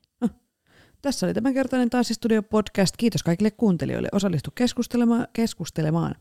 [1.07, 2.97] Tässä oli tämänkertainen Tanssistudio podcast.
[2.97, 4.09] Kiitos kaikille kuuntelijoille.
[4.13, 5.29] Osallistu keskustelemaan.
[5.33, 6.15] keskustelemaan.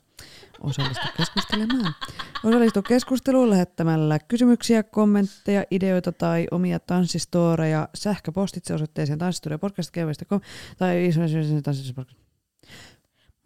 [0.60, 1.96] Osallistu keskustelemaan.
[2.44, 10.42] Osallistu keskusteluun lähettämällä kysymyksiä, kommentteja, ideoita tai omia tanssistoreja sähköpostitse osoitteeseen tanssistudiopodcast.com
[10.78, 11.10] tai
[11.64, 12.06] tanssistudio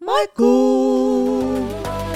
[0.00, 2.09] Moikkuu!